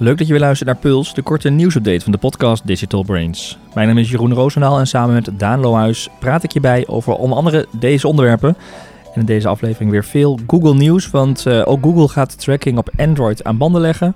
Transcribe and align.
Leuk 0.00 0.18
dat 0.18 0.26
je 0.26 0.32
weer 0.32 0.42
luistert 0.42 0.68
naar 0.68 0.78
Puls, 0.78 1.14
de 1.14 1.22
korte 1.22 1.48
nieuwsupdate 1.48 2.00
van 2.00 2.12
de 2.12 2.18
podcast 2.18 2.66
Digital 2.66 3.02
Brains. 3.02 3.58
Mijn 3.74 3.88
naam 3.88 3.98
is 3.98 4.10
Jeroen 4.10 4.34
Roosendaal 4.34 4.78
en 4.78 4.86
samen 4.86 5.14
met 5.14 5.30
Daan 5.32 5.60
Lohuis 5.60 6.08
praat 6.18 6.42
ik 6.42 6.52
je 6.52 6.60
bij 6.60 6.86
over 6.86 7.14
onder 7.14 7.36
andere 7.36 7.66
deze 7.78 8.08
onderwerpen. 8.08 8.56
En 9.14 9.20
in 9.20 9.26
deze 9.26 9.48
aflevering 9.48 9.90
weer 9.90 10.04
veel 10.04 10.38
Google 10.46 10.74
nieuws, 10.74 11.10
want 11.10 11.46
uh, 11.46 11.62
ook 11.64 11.82
Google 11.82 12.08
gaat 12.08 12.40
tracking 12.40 12.78
op 12.78 12.90
Android 12.96 13.44
aan 13.44 13.58
banden 13.58 13.80
leggen. 13.80 14.14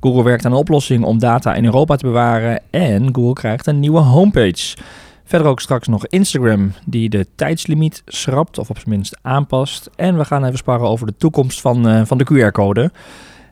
Google 0.00 0.22
werkt 0.22 0.44
aan 0.44 0.52
een 0.52 0.58
oplossing 0.58 1.04
om 1.04 1.18
data 1.18 1.54
in 1.54 1.64
Europa 1.64 1.96
te 1.96 2.06
bewaren 2.06 2.62
en 2.70 3.14
Google 3.14 3.32
krijgt 3.32 3.66
een 3.66 3.80
nieuwe 3.80 4.00
homepage. 4.00 4.76
Verder 5.24 5.48
ook 5.48 5.60
straks 5.60 5.88
nog 5.88 6.06
Instagram, 6.06 6.72
die 6.86 7.08
de 7.08 7.26
tijdslimiet 7.34 8.02
schrapt 8.06 8.58
of 8.58 8.70
op 8.70 8.76
zijn 8.76 8.90
minst 8.90 9.18
aanpast. 9.22 9.90
En 9.96 10.18
we 10.18 10.24
gaan 10.24 10.44
even 10.44 10.58
sparren 10.58 10.88
over 10.88 11.06
de 11.06 11.16
toekomst 11.16 11.60
van, 11.60 11.88
uh, 11.88 12.04
van 12.04 12.18
de 12.18 12.24
QR-code. 12.24 12.90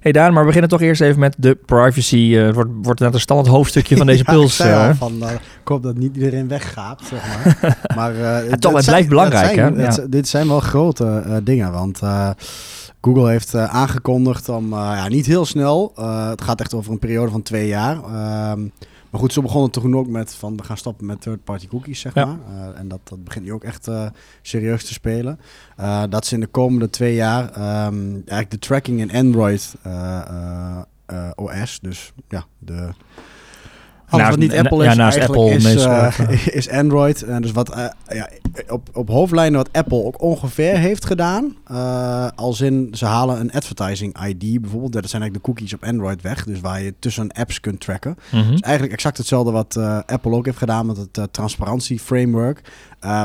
Hey 0.02 0.12
Daan, 0.12 0.32
maar 0.32 0.40
we 0.40 0.46
beginnen 0.46 0.70
toch 0.70 0.80
eerst 0.80 1.00
even 1.00 1.20
met 1.20 1.34
de 1.38 1.54
privacy. 1.54 2.16
Uh, 2.16 2.52
wordt, 2.52 2.70
wordt 2.82 3.00
net 3.00 3.14
een 3.14 3.20
standaard 3.20 3.48
hoofdstukje 3.48 3.96
van 3.96 4.06
deze 4.12 4.22
ja, 4.26 4.32
puls. 4.32 4.60
Uh. 4.60 4.90
Van, 4.94 5.12
uh, 5.22 5.30
ik 5.32 5.68
hoop 5.68 5.82
dat 5.82 5.96
niet 5.96 6.16
iedereen 6.16 6.48
weggaat, 6.48 7.02
zeg 7.04 7.22
maar. 7.26 7.76
maar 7.96 8.16
ja, 8.16 8.56
toch, 8.56 8.72
het 8.72 8.84
blijft 8.84 9.08
belangrijk, 9.08 9.54
zijn, 9.54 9.76
hè? 9.76 9.84
Het, 9.84 10.06
dit 10.08 10.28
zijn 10.28 10.48
wel 10.48 10.60
grote 10.60 11.40
dingen, 11.44 11.72
want... 11.72 12.00
Google 13.00 13.30
heeft 13.30 13.54
aangekondigd 13.54 14.48
om, 14.48 14.70
ja, 14.70 15.08
niet 15.08 15.26
heel 15.26 15.44
snel, 15.44 15.92
het 16.30 16.42
gaat 16.42 16.60
echt 16.60 16.74
over 16.74 16.92
een 16.92 16.98
periode 16.98 17.30
van 17.30 17.42
twee 17.42 17.68
jaar, 17.68 17.96
ehm, 18.04 18.60
maar 19.12 19.20
goed, 19.20 19.32
ze 19.32 19.42
begonnen 19.42 19.70
toen 19.70 19.96
ook 19.96 20.06
met 20.06 20.34
van 20.34 20.56
we 20.56 20.62
gaan 20.62 20.76
stoppen 20.76 21.06
met 21.06 21.20
third-party 21.20 21.66
cookies, 21.68 22.00
zeg 22.00 22.14
Ja. 22.14 22.24
maar. 22.24 22.38
Uh, 22.48 22.78
en 22.78 22.88
dat, 22.88 23.00
dat 23.04 23.24
begint 23.24 23.44
nu 23.44 23.52
ook 23.52 23.64
echt 23.64 23.88
uh, 23.88 24.06
serieus 24.42 24.84
te 24.84 24.92
spelen. 24.92 25.40
Uh, 25.80 26.02
dat 26.08 26.26
ze 26.26 26.34
in 26.34 26.40
de 26.40 26.46
komende 26.46 26.90
twee 26.90 27.14
jaar 27.14 27.44
um, 27.86 28.12
eigenlijk 28.12 28.50
de 28.50 28.58
tracking 28.58 29.00
in 29.00 29.12
Android 29.12 29.74
OS, 31.34 31.78
dus 31.82 32.12
ja, 32.28 32.44
de... 32.58 32.88
Alles 34.08 34.28
wat 34.28 34.38
niet 34.38 34.54
Apple 34.54 34.84
is, 34.84 34.84
ja, 34.84 34.94
naast 34.94 35.20
Apple 35.20 35.50
is, 36.58 36.70
Android. 36.70 37.22
En 37.22 37.42
dus 37.42 37.52
wat 37.52 37.92
ja, 38.08 38.28
op, 38.68 38.88
op 38.92 39.08
hoofdlijnen 39.08 39.58
wat 39.58 39.72
Apple 39.72 40.04
ook 40.04 40.22
ongeveer 40.22 40.76
heeft 40.76 41.04
gedaan. 41.04 41.56
Uh, 41.70 42.28
als 42.34 42.60
in, 42.60 42.88
ze 42.92 43.04
halen 43.04 43.40
een 43.40 43.52
advertising 43.52 44.26
ID 44.26 44.60
bijvoorbeeld. 44.60 44.92
Dat 44.92 45.10
zijn 45.10 45.22
eigenlijk 45.22 45.34
de 45.34 45.52
cookies 45.52 45.74
op 45.74 45.84
Android 45.84 46.22
weg. 46.22 46.44
Dus 46.44 46.60
waar 46.60 46.82
je 46.82 46.94
tussen 46.98 47.32
apps 47.32 47.60
kunt 47.60 47.80
tracken. 47.80 48.16
Mhm. 48.30 48.50
Dus 48.50 48.60
eigenlijk 48.60 48.94
exact 48.94 49.16
hetzelfde 49.16 49.50
wat 49.50 49.76
uh, 49.78 49.98
Apple 50.06 50.32
ook 50.32 50.44
heeft 50.44 50.58
gedaan 50.58 50.86
met 50.86 50.96
het 50.96 51.18
uh, 51.18 51.24
transparantie 51.30 51.98
framework. 51.98 52.62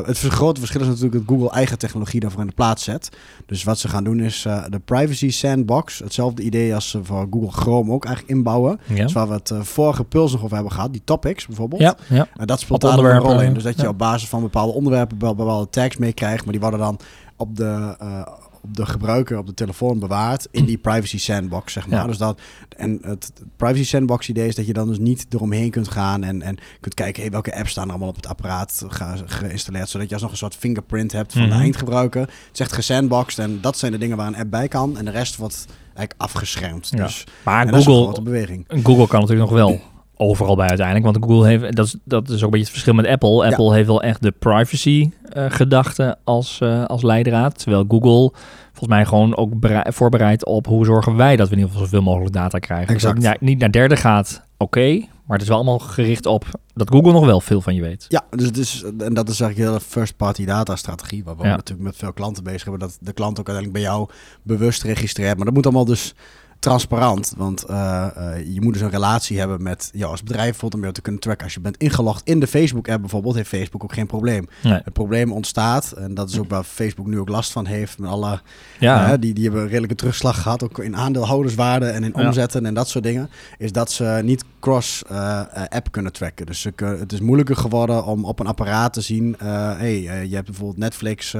Het 0.05 0.17
grote 0.19 0.59
verschil 0.59 0.81
is 0.81 0.87
natuurlijk 0.87 1.13
dat 1.13 1.23
Google 1.27 1.51
eigen 1.51 1.77
technologie 1.77 2.19
daarvoor 2.19 2.41
in 2.41 2.47
de 2.47 2.53
plaats 2.53 2.83
zet. 2.83 3.09
Dus 3.45 3.63
wat 3.63 3.79
ze 3.79 3.87
gaan 3.87 4.03
doen 4.03 4.19
is 4.19 4.41
de 4.69 4.79
privacy 4.85 5.31
sandbox. 5.31 5.99
Hetzelfde 5.99 6.43
idee 6.43 6.75
als 6.75 6.89
ze 6.89 7.03
voor 7.03 7.27
Google 7.31 7.51
Chrome 7.51 7.91
ook 7.91 8.05
eigenlijk 8.05 8.35
inbouwen. 8.35 8.79
Ja. 8.85 9.03
Dus 9.03 9.13
waar 9.13 9.27
we 9.27 9.33
het 9.33 9.51
vorige 9.59 10.03
puls 10.03 10.31
nog 10.31 10.43
over 10.43 10.55
hebben 10.55 10.73
gehad. 10.73 10.91
Die 10.91 11.01
topics 11.05 11.45
bijvoorbeeld. 11.47 11.81
Ja, 11.81 11.97
ja. 12.09 12.27
En 12.35 12.47
dat 12.47 12.59
speelt 12.59 12.81
daar 12.81 12.97
een 12.97 13.19
rol 13.19 13.41
in. 13.41 13.53
Dus 13.53 13.63
dat 13.63 13.81
je 13.81 13.87
op 13.87 13.97
basis 13.97 14.29
van 14.29 14.41
bepaalde 14.41 14.73
onderwerpen 14.73 15.17
wel 15.35 15.45
bepaalde 15.45 15.69
tags 15.69 15.97
meekrijgt. 15.97 16.43
Maar 16.43 16.51
die 16.53 16.61
worden 16.61 16.79
dan 16.79 16.99
op 17.35 17.55
de, 17.55 17.95
uh, 18.01 18.21
op 18.61 18.75
de 18.75 18.85
gebruiker 18.85 19.37
op 19.37 19.45
de 19.47 19.53
telefoon 19.53 19.99
bewaard 19.99 20.47
in 20.51 20.65
die 20.65 20.77
privacy 20.77 21.19
sandbox, 21.19 21.73
zeg 21.73 21.87
maar. 21.87 21.99
Ja. 21.99 22.07
Dus 22.07 22.17
dat, 22.17 22.41
en 22.77 22.99
het 23.01 23.31
privacy 23.55 23.83
sandbox 23.85 24.29
idee 24.29 24.47
is 24.47 24.55
dat 24.55 24.65
je 24.65 24.73
dan 24.73 24.87
dus 24.87 24.97
niet 24.99 25.25
eromheen 25.29 25.69
kunt 25.71 25.87
gaan 25.87 26.23
en, 26.23 26.41
en 26.41 26.57
kunt 26.79 26.93
kijken 26.93 27.21
hey, 27.21 27.31
welke 27.31 27.55
apps 27.55 27.71
staan 27.71 27.83
er 27.83 27.89
allemaal 27.89 28.09
op 28.09 28.15
het 28.15 28.27
apparaat 28.27 28.83
ge, 28.87 29.23
geïnstalleerd. 29.25 29.89
Zodat 29.89 30.07
je 30.07 30.13
alsnog 30.13 30.31
een 30.31 30.37
soort 30.37 30.55
fingerprint 30.55 31.11
hebt 31.11 31.31
van 31.33 31.41
Mhm. 31.41 31.51
de 31.51 31.55
eindgebruiker. 31.57 32.21
Het 32.21 32.29
is 32.53 32.59
echt 32.59 32.73
gesandboxed 32.73 33.39
en 33.45 33.61
dat 33.61 33.77
zijn 33.77 33.91
de 33.91 33.97
dingen 33.97 34.17
waar 34.17 34.27
een 34.27 34.35
app 34.37 34.49
bij 34.49 34.67
kan. 34.67 34.97
En 34.97 35.05
de 35.05 35.11
rest 35.11 35.35
wordt 35.35 35.65
eigenlijk 35.83 36.13
afgeschermd. 36.17 36.89
Ja. 36.91 37.03
Dus 37.03 37.23
Maar 37.43 37.65
en 37.65 37.71
dat 37.71 37.79
is 37.79 37.85
een 37.85 37.91
grote 37.93 38.07
Google, 38.07 38.23
beweging. 38.23 38.65
Google 38.67 39.07
kan 39.07 39.19
natuurlijk 39.19 39.49
nog 39.49 39.59
wel 39.59 39.81
overal 40.17 40.55
bij 40.55 40.67
uiteindelijk. 40.67 41.05
Want 41.13 41.25
Google 41.25 41.47
heeft, 41.47 41.75
dat 41.75 41.85
is, 41.85 41.95
dat 42.03 42.29
is 42.29 42.35
ook 42.35 42.41
een 42.43 42.49
beetje 42.49 42.59
het 42.59 42.69
verschil 42.69 42.93
met 42.93 43.07
Apple. 43.07 43.45
Apple 43.45 43.73
heeft 43.73 43.87
wel 43.87 44.01
echt 44.03 44.21
de 44.21 44.31
privacy 44.31 45.09
eh, 45.29 45.45
gedachte 45.49 46.15
als, 46.23 46.59
eh, 46.61 46.85
als 46.85 47.01
leidraad. 47.03 47.59
Terwijl 47.59 47.85
Google 47.87 48.31
volgens 48.67 48.89
mij 48.89 49.05
gewoon 49.05 49.37
ook 49.37 49.59
berei- 49.59 49.91
voorbereidt 49.91 50.45
op 50.45 50.65
hoe 50.65 50.85
zorgen 50.85 51.15
wij 51.15 51.35
dat 51.35 51.47
we 51.47 51.53
in 51.53 51.59
ieder 51.59 51.73
geval 51.73 51.87
zoveel 51.87 52.05
mogelijk 52.05 52.33
data 52.33 52.59
krijgen. 52.59 52.93
Dus 52.93 53.03
dat 53.03 53.15
Exact. 53.15 53.33
het 53.39 53.41
niet- 53.49 53.59
naar 53.59 53.71
derde 53.71 53.95
gaat, 53.95 54.43
oké. 54.57 54.89
maar 55.25 55.37
het 55.37 55.41
is 55.41 55.47
wel 55.47 55.57
allemaal 55.57 55.79
gericht 55.79 56.25
op 56.25 56.45
dat 56.73 56.89
Google 56.89 57.11
nog 57.11 57.25
wel 57.25 57.41
veel 57.41 57.61
van 57.61 57.75
je 57.75 57.81
weet. 57.81 58.05
Ja, 58.09 58.23
dus 58.29 58.45
het 58.45 58.57
is, 58.57 58.83
en 58.83 59.13
dat 59.13 59.29
is 59.29 59.39
eigenlijk 59.39 59.55
de 59.55 59.63
hele 59.63 59.79
first-party 59.79 60.45
data 60.45 60.75
strategie, 60.75 61.23
waar 61.23 61.37
we 61.37 61.43
Ja. 61.43 61.49
natuurlijk 61.55 61.87
met 61.87 61.95
veel 61.97 62.13
klanten 62.13 62.43
bezig 62.43 62.61
hebben, 62.63 62.79
dat 62.79 62.97
de 63.01 63.13
klant 63.13 63.39
ook 63.39 63.47
uiteindelijk 63.49 63.73
bij 63.73 63.93
jou 63.93 64.09
bewust 64.43 64.83
registreert. 64.83 65.35
Maar 65.35 65.45
dat 65.45 65.53
moet 65.53 65.65
allemaal 65.65 65.85
dus 65.85 66.13
transparant, 66.59 67.33
want 67.37 67.65
uh, 67.69 68.07
uh, 68.17 68.53
je 68.53 68.61
moet 68.61 68.73
dus 68.73 68.81
een 68.81 68.89
relatie 68.89 69.39
hebben 69.39 69.63
met 69.63 69.89
jou 69.93 70.11
als 70.11 70.23
bedrijf, 70.23 70.43
bijvoorbeeld 70.45 70.73
om 70.73 70.81
jou 70.81 70.93
te 70.93 71.01
kunnen 71.01 71.21
tracken. 71.21 71.43
Als 71.43 71.53
je 71.53 71.59
bent 71.59 71.77
ingelogd 71.77 72.21
in 72.27 72.39
de 72.39 72.47
Facebook-app 72.47 73.01
bijvoorbeeld, 73.01 73.35
heeft 73.35 73.49
Facebook 73.49 73.83
ook 73.83 73.93
geen 73.93 74.07
probleem. 74.07 74.47
Nee. 74.63 74.73
Het 74.83 74.93
probleem 74.93 75.31
ontstaat, 75.31 75.91
en 75.91 76.13
dat 76.13 76.29
is 76.29 76.39
ook 76.39 76.49
waar 76.49 76.63
Facebook 76.63 77.07
nu 77.07 77.19
ook 77.19 77.29
last 77.29 77.51
van 77.51 77.65
heeft, 77.65 77.99
met 77.99 78.09
alle, 78.09 78.41
Ja, 78.79 79.11
uh, 79.11 79.13
die, 79.19 79.33
die 79.33 79.43
hebben 79.43 79.61
een 79.61 79.67
redelijke 79.67 79.95
terugslag 79.95 80.41
gehad, 80.41 80.63
ook 80.63 80.79
in 80.79 80.95
aandeelhouderswaarde 80.95 81.85
en 81.85 82.03
in 82.03 82.13
Ja. 82.15 82.27
omzetten 82.27 82.65
en 82.65 82.73
dat 82.73 82.89
soort 82.89 83.03
dingen, 83.03 83.29
is 83.57 83.71
dat 83.71 83.91
ze 83.91 84.19
niet 84.23 84.43
cross-app 84.59 85.91
kunnen 85.91 86.11
tracken. 86.13 86.45
Dus 86.45 86.61
ze 86.61 86.73
het 86.99 87.11
is 87.11 87.19
moeilijker 87.19 87.55
geworden 87.55 88.05
om 88.05 88.25
op 88.25 88.39
een 88.39 88.47
apparaat 88.47 88.93
te 88.93 89.01
zien, 89.01 89.35
uh, 89.43 89.77
hey, 89.77 89.97
uh, 89.99 90.23
je 90.23 90.33
hebt 90.35 90.45
bijvoorbeeld 90.45 90.77
Netflix, 90.77 91.35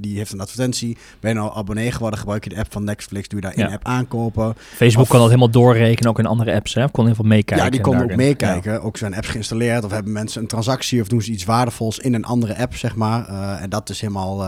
die 0.00 0.16
heeft 0.16 0.32
een 0.32 0.40
advertentie, 0.40 0.96
ben 1.20 1.30
je 1.30 1.36
nou 1.36 1.56
abonnee 1.56 1.92
geworden, 1.92 2.18
gebruik 2.18 2.44
je 2.44 2.50
de 2.50 2.56
app 2.58 2.72
van 2.72 2.84
Netflix, 2.84 3.28
doe 3.28 3.40
je 3.40 3.46
daar 3.46 3.58
Ja. 3.58 3.66
in-app 3.66 3.84
aankopen. 3.86 4.54
Facebook 4.74 5.02
Of- 5.02 5.08
kan 5.08 5.18
dat 5.18 5.28
helemaal 5.28 5.50
doorrekenen, 5.50 6.10
ook 6.10 6.18
in 6.18 6.26
andere 6.26 6.54
apps. 6.54 6.74
Hè? 6.74 6.90
Kon 6.90 7.04
heel 7.06 7.14
veel 7.14 7.24
meekijken. 7.24 7.64
ja, 7.64 7.70
die 7.70 7.80
konden 7.80 8.10
ook 8.10 8.16
meekijken. 8.16 8.82
Ook 8.82 8.96
zijn 8.96 9.14
apps 9.14 9.28
geïnstalleerd 9.28 9.84
of 9.84 9.90
hebben 9.90 10.12
mensen 10.12 10.40
een 10.42 10.48
transactie 10.48 11.00
of 11.00 11.08
doen 11.08 11.22
ze 11.22 11.30
iets 11.30 11.44
waardevols 11.44 11.98
in 11.98 12.14
een 12.14 12.24
andere 12.24 12.58
app, 12.58 12.74
zeg 12.76 12.94
maar. 12.96 13.28
En 13.58 13.70
dat 13.70 13.90
is 13.90 14.00
helemaal 14.00 14.42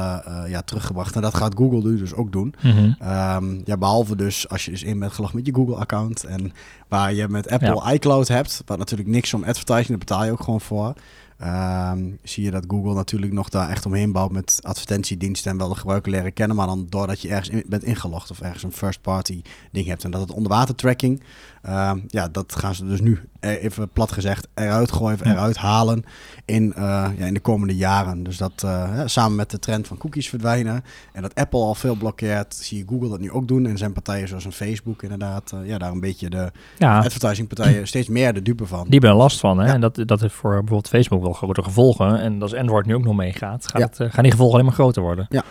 ja, 0.49 0.62
teruggebracht. 0.65 1.15
En 1.15 1.23
dat 1.23 1.34
gaat 1.34 1.55
Google 1.56 1.91
nu 1.91 1.99
dus 1.99 2.15
ook 2.15 2.33
doen. 2.33 2.55
Mhm. 2.62 2.78
Um, 2.78 3.62
ja, 3.65 3.77
behalve 3.77 4.17
dus 4.17 4.49
als 4.49 4.65
je 4.65 4.71
dus 4.71 4.83
in 4.83 4.99
bent 4.99 5.12
gelogd 5.12 5.34
met 5.34 5.47
je 5.47 5.55
Google-account 5.55 6.25
en 6.25 6.53
waar 6.89 7.13
je 7.13 7.29
met 7.29 7.51
Apple 7.51 7.75
ja. 7.85 7.93
iCloud 7.93 8.29
hebt, 8.29 8.63
wat 8.67 8.79
natuurlijk 8.79 9.09
niks 9.09 9.35
om 9.35 9.45
advertising, 9.45 9.89
daar 9.89 9.99
betaal 9.99 10.25
je 10.25 10.33
ook 10.33 10.43
gewoon 10.43 10.61
voor. 10.61 10.95
Um, 11.43 12.19
zie 12.23 12.45
je 12.45 12.51
dat 12.51 12.65
Google 12.69 12.95
natuurlijk 12.95 13.33
nog 13.33 13.49
daar 13.49 13.71
echt 13.71 13.87
omheen 13.87 14.13
bouwt 14.13 14.33
met 14.33 14.59
advertentiediensten 14.63 15.51
en 15.51 15.59
wel 15.59 15.69
de 15.69 15.75
gebruiker 15.75 16.11
leren 16.11 16.33
kennen, 16.33 16.57
maar 16.57 16.67
dan 16.67 16.87
doordat 16.89 17.21
je 17.21 17.29
ergens 17.29 17.49
in, 17.49 17.65
bent 17.67 17.85
ingelogd 17.85 18.31
of 18.31 18.41
ergens 18.41 18.63
een 18.63 18.73
first-party 18.73 19.43
ding 19.73 19.87
hebt 19.87 20.05
en 20.05 20.11
dat 20.11 20.21
het 20.21 20.31
onderwatertracking, 20.31 21.23
um, 21.69 22.05
ja, 22.07 22.29
dat 22.29 22.57
gaan 22.57 22.75
ze 22.75 22.87
dus 22.87 23.01
nu 23.01 23.21
even 23.49 23.89
plat 23.89 24.12
gezegd 24.12 24.49
eruit 24.55 24.93
gooien, 24.93 25.19
Ja. 25.23 25.31
eruit 25.31 25.57
halen 25.57 26.05
in, 26.45 26.73
uh, 26.79 27.09
ja, 27.19 27.27
in 27.27 27.34
de 27.34 27.41
komende 27.41 27.77
jaren. 27.77 28.23
Dus 28.23 28.37
dat 28.37 28.62
uh, 28.65 28.71
ja, 28.71 29.09
samen 29.09 29.37
met 29.37 29.51
de 29.51 29.59
trend 29.59 29.87
van 29.87 29.97
cookies 29.97 30.29
verdwijnen 30.29 30.84
en 31.12 31.23
dat 31.23 31.34
Apple 31.34 31.61
al 31.61 31.75
veel 31.75 31.95
blokkeert, 31.95 32.55
zie 32.55 32.79
je 32.79 32.85
Google 32.89 33.09
dat 33.09 33.21
nu 33.21 33.31
ook 33.31 33.49
doen 33.49 33.67
en 33.67 33.79
zijn 33.79 33.93
partijen 33.93 34.29
zoals 34.29 34.45
een 34.45 34.53
Facebook 34.53 35.03
inderdaad, 35.03 35.53
uh, 35.55 35.69
ja, 35.69 35.79
daar 35.79 35.93
een 35.93 36.01
beetje 36.01 36.31
de 36.31 36.51
ja. 36.79 36.99
advertisingpartijen 36.99 37.87
steeds 37.97 38.09
meer 38.09 38.35
de 38.35 38.43
dupe 38.43 38.67
van. 38.67 38.83
Die 38.83 38.93
hebben 38.93 39.11
er 39.11 39.17
last 39.17 39.41
van. 39.41 39.59
Hè? 39.59 39.67
Ja. 39.67 39.73
En 39.73 39.81
dat, 39.81 40.03
dat 40.06 40.21
heeft 40.21 40.35
voor 40.35 40.51
bijvoorbeeld 40.51 40.89
Facebook 40.89 41.23
wel 41.23 41.33
grote 41.33 41.62
gevolgen. 41.62 42.21
En 42.21 42.43
als 42.43 42.55
Android 42.55 42.87
nu 42.87 42.95
ook 42.95 43.05
nog 43.05 43.17
meegaat, 43.17 43.71
gaat 43.71 43.99
het, 43.99 44.12
gaan 44.12 44.23
die 44.23 44.33
gevolgen 44.33 44.55
alleen 44.55 44.67
maar 44.67 44.75
groter 44.75 45.03
worden. 45.03 45.27
Ja. 45.29 45.45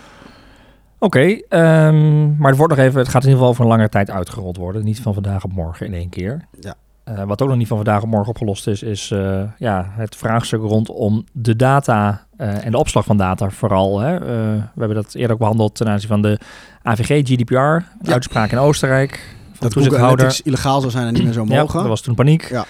Oké, 1.00 1.18
okay, 1.50 1.88
um, 1.88 2.36
maar 2.38 2.50
het, 2.50 2.58
wordt 2.58 2.76
nog 2.76 2.86
even, 2.86 3.00
het 3.00 3.10
gaat 3.10 3.24
in 3.24 3.30
ieder 3.30 3.38
geval 3.38 3.50
over 3.50 3.62
een 3.64 3.70
lange 3.70 3.90
tijd 3.90 4.10
uitgerold 4.10 4.58
worden. 4.58 4.84
Niet 4.84 5.02
van 5.02 5.14
vandaag 5.14 5.44
op 5.44 5.54
morgen 5.54 5.86
in 5.86 5.94
één 5.94 6.10
keer. 6.10 6.48
Ja. 6.60 6.76
Uh, 7.10 7.24
wat 7.24 7.42
ook 7.42 7.48
nog 7.48 7.58
niet 7.58 7.68
van 7.68 7.78
vandaag 7.78 8.02
op 8.02 8.10
morgen 8.10 8.30
opgelost 8.30 8.68
is, 8.68 8.84
is 8.84 9.10
uh, 9.10 9.42
ja, 9.58 9.88
het 9.90 10.16
vraagstuk 10.16 10.62
rondom 10.62 11.24
de 11.32 11.56
data 11.56 12.26
uh, 12.38 12.66
en 12.66 12.72
de 12.72 12.78
opslag 12.78 13.06
van 13.06 13.18
data 13.18 13.50
vooral. 13.50 14.00
Hè. 14.00 14.20
we 14.20 14.80
hebben 14.80 14.96
dat 14.96 15.14
eerder 15.14 15.32
ook 15.32 15.40
behandeld 15.40 15.76
ten 15.76 15.88
aanzien 15.88 16.10
van 16.10 16.22
de 16.22 16.40
AVG, 16.84 17.28
GDPR, 17.28 17.56
ja. 17.56 17.84
uitspraak 18.02 18.52
in 18.52 18.58
Oostenrijk. 18.58 19.36
Van 19.46 19.58
dat 19.60 19.72
toezichthouder. 19.72 20.40
illegaal 20.44 20.80
zou 20.80 20.92
zijn 20.92 21.08
en 21.08 21.14
niet 21.14 21.24
meer 21.24 21.34
zou 21.34 21.48
mogen. 21.48 21.74
Ja, 21.74 21.80
dat 21.80 21.88
was 21.88 22.02
toen 22.02 22.16
paniek. 22.16 22.50
Ja. 22.50 22.66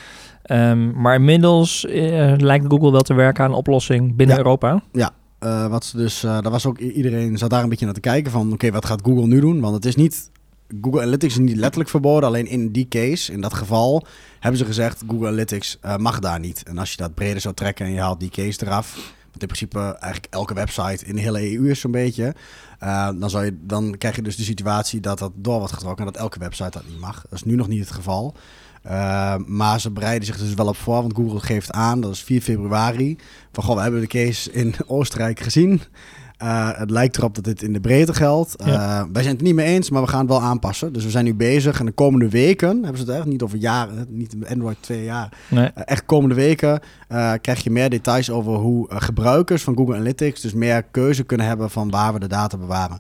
Um, 0.72 1.02
maar 1.02 1.16
inmiddels 1.16 1.86
lijkt 2.38 2.66
Google 2.68 2.92
wel 2.92 3.02
te 3.02 3.14
werken 3.14 3.44
aan 3.44 3.50
een 3.50 3.56
oplossing 3.56 4.16
binnen 4.16 4.36
ja. 4.36 4.42
Europa. 4.42 4.82
Ja, 4.92 5.12
wat 5.70 5.86
ze 5.86 5.98
dus, 5.98 6.20
daar 6.20 6.50
was 6.50 6.66
ook 6.66 6.80
iedereen 6.80 7.38
zat 7.38 7.50
daar 7.50 7.64
een 7.64 7.70
beetje 7.70 7.86
naar 7.86 7.94
te 7.94 8.00
kijken 8.00 8.32
van, 8.32 8.46
oké, 8.46 8.54
okay, 8.54 8.72
wat 8.72 8.86
gaat 8.86 9.02
Google 9.04 9.28
nu 9.28 9.40
doen? 9.40 9.60
Want 9.60 9.76
het 9.76 9.86
is 9.86 9.96
niet, 9.96 10.32
Google 10.82 11.02
Analytics 11.02 11.34
is 11.34 11.40
niet 11.40 11.56
letterlijk 11.56 11.90
verboden, 11.90 12.30
alleen 12.30 12.48
in 12.48 12.72
die 12.72 12.88
case, 12.88 13.32
in 13.32 13.42
dat 13.42 13.54
geval, 13.54 14.06
hebben 14.40 14.60
ze 14.60 14.66
gezegd, 14.66 15.04
Google 15.08 15.28
Analytics 15.28 15.78
uh, 15.86 15.96
mag 15.96 16.20
daar 16.20 16.40
niet. 16.40 16.64
En 16.64 16.78
als 16.78 16.92
je 16.92 16.98
dat 16.98 17.14
breder 17.14 17.42
zou 17.42 17.54
trekken 17.54 17.86
en 17.86 17.92
je 17.92 18.00
haalt 18.00 18.20
die 18.20 18.30
case 18.30 18.66
eraf, 18.66 18.96
wat 19.32 19.42
in 19.42 19.48
principe 19.48 19.80
eigenlijk 19.80 20.34
elke 20.34 20.54
website 20.54 21.06
in 21.06 21.16
de 21.16 21.22
hele 21.22 21.58
EU 21.58 21.70
is 21.70 21.80
zo'n 21.80 21.92
beetje, 21.92 22.36
uh, 22.84 23.10
dan, 23.20 23.30
zou 23.30 23.46
je, 23.46 23.58
dan 23.62 23.96
krijg 23.98 24.16
je 24.16 24.22
dus 24.22 24.36
de 24.36 24.44
situatie 24.44 25.00
dat 25.00 25.20
dat 25.20 25.32
door 25.36 25.58
wordt 25.58 25.74
getrokken 25.74 26.06
en 26.06 26.12
dat 26.12 26.22
elke 26.22 26.40
website 26.40 26.70
dat 26.70 26.88
niet 26.88 27.00
mag. 27.00 27.22
Dat 27.22 27.34
is 27.34 27.44
nu 27.44 27.56
nog 27.56 27.68
niet 27.68 27.80
het 27.80 27.92
geval. 27.92 28.36
Uh, 28.86 29.36
maar 29.46 29.80
ze 29.80 29.92
bereiden 29.92 30.26
zich 30.26 30.38
dus 30.38 30.54
wel 30.54 30.68
op 30.68 30.78
voor, 30.78 31.02
want 31.02 31.16
Google 31.16 31.40
geeft 31.40 31.72
aan, 31.72 32.02
dat 32.02 32.12
is 32.12 32.24
4 32.24 32.42
februari, 32.42 33.18
van 33.52 33.64
goh, 33.64 33.76
we 33.76 33.82
hebben 33.82 34.02
de 34.02 34.08
case 34.08 34.52
in 34.52 34.76
Oostenrijk 34.88 35.40
gezien. 35.40 35.82
Uh, 36.44 36.70
het 36.74 36.90
lijkt 36.90 37.18
erop 37.18 37.36
dat 37.36 37.44
dit 37.44 37.62
in 37.62 37.74
de 37.74 37.80
breedte 37.80 38.14
geldt. 38.14 38.56
Uh, 38.62 39.04
Wij 39.12 39.24
zijn 39.24 39.36
het 39.36 39.44
niet 39.44 39.56
mee 39.56 39.66
eens, 39.66 39.90
maar 39.90 40.02
we 40.02 40.08
gaan 40.08 40.20
het 40.20 40.30
wel 40.30 40.42
aanpassen. 40.42 40.94
Dus 40.94 41.04
we 41.04 41.10
zijn 41.10 41.26
nu 41.26 41.36
bezig. 41.36 41.80
En 41.80 41.86
de 41.86 41.92
komende 41.92 42.30
weken, 42.30 42.84
hebben 42.84 42.98
ze 42.98 43.06
het 43.06 43.16
echt 43.16 43.26
niet 43.26 43.42
over 43.42 43.58
jaren, 43.58 44.06
niet 44.10 44.36
Android 44.50 44.78
twee 44.80 45.04
jaar. 45.04 45.30
Nee. 45.50 45.64
Uh, 45.64 45.84
echt 45.86 46.06
komende 46.06 46.36
weken 46.36 46.80
krijg 47.42 47.64
je 47.64 47.72
meer 47.72 47.90
details 47.90 48.30
over 48.30 48.54
hoe 48.54 48.86
gebruikers 48.90 49.64
van 49.64 49.76
Google 49.76 49.96
Analytics 49.96 50.42
dus 50.42 50.54
meer 50.54 50.84
keuze 50.84 51.24
kunnen 51.24 51.48
hebben 51.48 51.70
van 51.70 51.90
waar 51.90 52.14
we 52.14 52.20
de 52.20 52.28
data 52.28 52.58
bewaren. 52.58 53.00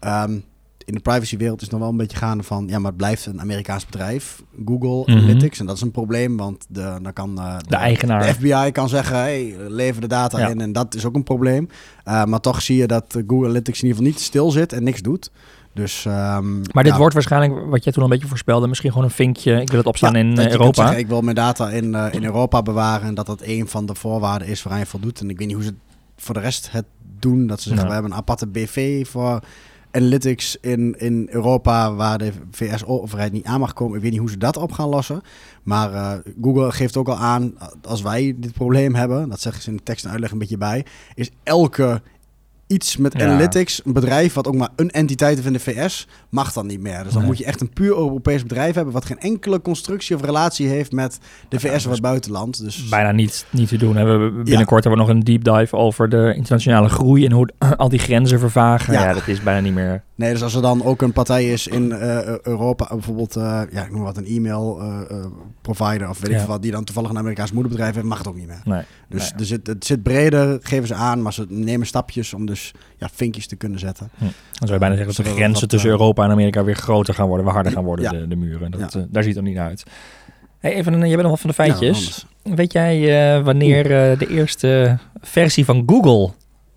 Um, 0.00 0.44
in 0.90 0.96
de 0.96 1.02
privacywereld 1.02 1.62
is 1.62 1.68
nog 1.68 1.80
wel 1.80 1.88
een 1.88 1.96
beetje 1.96 2.16
gaande 2.16 2.42
van... 2.42 2.66
ja, 2.68 2.78
maar 2.78 2.88
het 2.88 2.96
blijft 2.96 3.26
een 3.26 3.40
Amerikaans 3.40 3.86
bedrijf, 3.86 4.42
Google 4.64 5.02
mhm. 5.06 5.10
Analytics. 5.10 5.60
En 5.60 5.66
dat 5.66 5.76
is 5.76 5.82
een 5.82 5.90
probleem, 5.90 6.36
want 6.36 6.66
de, 6.68 6.98
dan 7.02 7.12
kan 7.12 7.34
uh, 7.38 7.56
de, 7.68 7.76
eigenaar... 7.76 8.22
de 8.26 8.34
FBI 8.34 8.70
kan 8.72 8.88
zeggen... 8.88 9.16
hey, 9.16 9.54
lever 9.68 10.00
de 10.00 10.06
data 10.06 10.48
in 10.48 10.60
en 10.60 10.72
dat 10.72 10.94
is 10.94 11.04
ook 11.04 11.14
een 11.14 11.22
probleem. 11.22 11.68
Uh, 12.08 12.24
maar 12.24 12.40
toch 12.40 12.62
zie 12.62 12.76
je 12.76 12.86
dat 12.86 13.04
Google 13.26 13.46
Analytics 13.46 13.82
in 13.82 13.86
ieder 13.86 13.96
geval 13.96 14.12
niet 14.12 14.20
stil 14.20 14.50
zit 14.50 14.72
en 14.72 14.84
niks 14.84 15.00
doet. 15.00 15.30
Dus, 15.72 16.04
um, 16.04 16.62
maar 16.72 16.84
dit 16.84 16.96
wordt 16.96 17.14
waarschijnlijk, 17.14 17.66
wat 17.66 17.84
jij 17.84 17.92
toen 17.92 18.02
een 18.02 18.08
beetje 18.08 18.26
voorspelde, 18.26 18.66
misschien 18.66 18.90
gewoon 18.90 19.04
een 19.04 19.10
vinkje. 19.10 19.60
Ik 19.60 19.68
wil 19.68 19.78
het 19.78 19.86
opstaan 19.86 20.16
in 20.16 20.38
uh, 20.38 20.50
Europa. 20.50 20.82
Zeggen, 20.82 20.98
ik 20.98 21.06
wil 21.06 21.20
mijn 21.20 21.36
data 21.36 21.70
in, 21.70 21.84
uh, 21.84 22.06
in 22.10 22.24
Europa 22.24 22.62
bewaren 22.62 23.08
en 23.08 23.14
dat 23.14 23.26
dat 23.26 23.40
een 23.42 23.68
van 23.68 23.86
de 23.86 23.94
voorwaarden 23.94 24.48
is 24.48 24.62
waaraan 24.62 24.80
je 24.80 24.86
voldoet. 24.86 25.20
En 25.20 25.30
ik 25.30 25.38
weet 25.38 25.46
niet 25.46 25.56
hoe 25.56 25.64
ze 25.64 25.74
voor 26.16 26.34
de 26.34 26.40
rest 26.40 26.70
het 26.70 26.84
doen. 27.18 27.46
Dat 27.46 27.60
ze 27.60 27.68
zeggen, 27.68 27.86
we 27.86 27.92
hebben 27.92 28.10
een 28.10 28.16
aparte 28.16 28.46
BV 28.46 29.06
voor 29.06 29.40
analytics 29.90 30.56
in, 30.60 30.98
in 30.98 31.28
Europa 31.30 31.94
waar 31.94 32.18
de 32.18 32.32
VS-overheid 32.50 33.32
niet 33.32 33.44
aan 33.44 33.60
mag 33.60 33.72
komen. 33.72 33.96
Ik 33.96 34.02
weet 34.02 34.10
niet 34.10 34.20
hoe 34.20 34.30
ze 34.30 34.36
dat 34.36 34.56
op 34.56 34.72
gaan 34.72 34.88
lossen. 34.88 35.22
Maar 35.62 35.92
uh, 35.92 36.12
Google 36.42 36.72
geeft 36.72 36.96
ook 36.96 37.08
al 37.08 37.18
aan, 37.18 37.54
als 37.82 38.02
wij 38.02 38.34
dit 38.36 38.52
probleem 38.52 38.94
hebben, 38.94 39.28
dat 39.28 39.40
zeggen 39.40 39.62
ze 39.62 39.70
in 39.70 39.76
de 39.76 39.82
tekst 39.82 40.04
en 40.04 40.10
uitleg 40.10 40.30
een 40.30 40.38
beetje 40.38 40.58
bij, 40.58 40.84
is 41.14 41.30
elke 41.42 42.02
iets 42.70 42.96
met 42.96 43.22
analytics, 43.22 43.80
een 43.84 43.92
bedrijf 43.92 44.34
wat 44.34 44.46
ook 44.46 44.54
maar 44.54 44.68
een 44.76 44.90
entiteit 44.90 45.34
heeft 45.34 45.46
in 45.46 45.52
de 45.52 45.58
VS, 45.60 46.06
mag 46.28 46.52
dan 46.52 46.66
niet 46.66 46.80
meer. 46.80 47.04
Dus 47.04 47.12
dan 47.12 47.24
moet 47.24 47.38
je 47.38 47.44
echt 47.44 47.60
een 47.60 47.72
puur 47.72 47.96
Europees 47.96 48.42
bedrijf 48.42 48.74
hebben 48.74 48.92
wat 48.92 49.04
geen 49.04 49.18
enkele 49.18 49.60
constructie 49.60 50.16
of 50.16 50.22
relatie 50.22 50.68
heeft 50.68 50.92
met 50.92 51.18
de 51.48 51.60
VS 51.60 51.86
of 51.86 51.92
het 51.92 52.00
buitenland. 52.00 52.64
Dus 52.64 52.88
bijna 52.88 53.12
niet, 53.12 53.46
niet 53.50 53.68
te 53.68 53.76
doen. 53.76 53.94
We 53.94 54.40
binnenkort 54.44 54.84
hebben 54.84 55.04
we 55.04 55.06
nog 55.06 55.16
een 55.16 55.24
deep 55.24 55.44
dive 55.44 55.76
over 55.76 56.08
de 56.08 56.32
internationale 56.36 56.88
groei 56.88 57.24
en 57.24 57.32
hoe 57.32 57.48
al 57.76 57.88
die 57.88 57.98
grenzen 57.98 58.38
vervagen. 58.38 58.92
Ja. 58.92 59.12
dat 59.12 59.28
is 59.28 59.42
bijna 59.42 59.60
niet 59.60 59.74
meer. 59.74 60.02
Nee, 60.20 60.32
dus 60.32 60.42
als 60.42 60.54
er 60.54 60.62
dan 60.62 60.84
ook 60.84 61.02
een 61.02 61.12
partij 61.12 61.52
is 61.52 61.66
in 61.66 61.90
uh, 61.90 62.38
Europa, 62.38 62.86
bijvoorbeeld, 62.90 63.36
uh, 63.36 63.62
ja, 63.70 63.84
ik 63.84 63.90
noem 63.90 64.02
wat, 64.02 64.16
een 64.16 64.26
e-mail 64.26 64.82
provider 65.60 66.08
of 66.08 66.20
weet 66.20 66.40
ik 66.40 66.46
wat, 66.46 66.62
die 66.62 66.70
dan 66.70 66.84
toevallig 66.84 67.10
een 67.10 67.18
Amerikaans 67.18 67.52
moederbedrijf 67.52 67.94
heeft, 67.94 68.06
mag 68.06 68.18
het 68.18 68.28
ook 68.28 68.36
niet 68.36 68.46
meer. 68.46 68.60
Nee. 68.64 68.82
Dus 69.08 69.32
Er 69.38 69.44
zit, 69.44 69.66
het 69.66 69.84
zit 69.84 70.02
breder, 70.02 70.58
geven 70.62 70.86
ze 70.86 70.94
aan, 70.94 71.22
maar 71.22 71.32
ze 71.32 71.46
nemen 71.48 71.86
stapjes 71.86 72.34
om 72.34 72.46
dus 72.46 72.72
ja, 72.96 73.08
vinkjes 73.12 73.46
te 73.46 73.56
kunnen 73.56 73.78
zetten. 73.78 74.10
Hm. 74.18 74.24
Dan 74.24 74.32
zou 74.58 74.72
je 74.72 74.78
bijna 74.78 74.96
zeggen 74.96 75.14
dat 75.14 75.24
de 75.26 75.32
grenzen 75.32 75.68
tussen 75.68 75.90
Europa 75.90 76.24
en 76.24 76.30
Amerika 76.30 76.64
weer 76.64 76.76
groter 76.76 77.14
gaan 77.14 77.26
worden, 77.26 77.44
weer 77.44 77.54
harder 77.54 77.72
gaan 77.72 77.84
worden, 77.84 78.10
de, 78.10 78.28
de 78.28 78.36
muren. 78.36 78.70
Dat, 78.70 78.92
ja. 78.92 79.06
daar 79.10 79.22
ziet 79.22 79.34
het 79.34 79.44
niet 79.44 79.58
uit. 79.58 79.82
Hey, 80.58 80.74
even, 80.74 80.92
je 80.92 81.16
bent 81.16 81.22
nog 81.22 81.30
wat 81.30 81.40
van 81.40 81.50
de 81.50 81.56
feitjes. 81.56 82.26
Weet 82.42 82.72
jij 82.72 83.42
wanneer 83.42 83.84
de 84.18 84.26
eerste 84.28 84.98
versie 85.20 85.64
van 85.64 85.82
Google 85.86 86.30